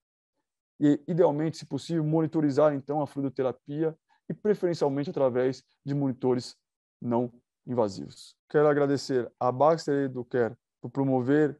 E, 0.79 1.01
idealmente, 1.07 1.57
se 1.57 1.65
possível, 1.65 2.03
monitorizar, 2.03 2.73
então, 2.73 3.01
a 3.01 3.07
fluidoterapia 3.07 3.97
e, 4.29 4.33
preferencialmente, 4.33 5.09
através 5.09 5.63
de 5.85 5.93
monitores 5.93 6.57
não 7.01 7.31
invasivos. 7.67 8.35
Quero 8.49 8.67
agradecer 8.67 9.31
a 9.39 9.51
Baxter 9.51 10.05
Educare 10.05 10.55
por 10.81 10.89
promover 10.89 11.59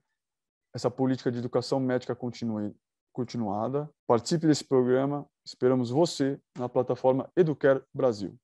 essa 0.73 0.89
política 0.89 1.31
de 1.31 1.37
educação 1.37 1.79
médica 1.79 2.17
continuada. 3.13 3.89
Participe 4.07 4.47
desse 4.47 4.63
programa 4.63 5.27
Esperamos 5.45 5.91
você 5.91 6.39
na 6.57 6.67
plataforma 6.67 7.29
Educare 7.35 7.83
Brasil. 7.93 8.35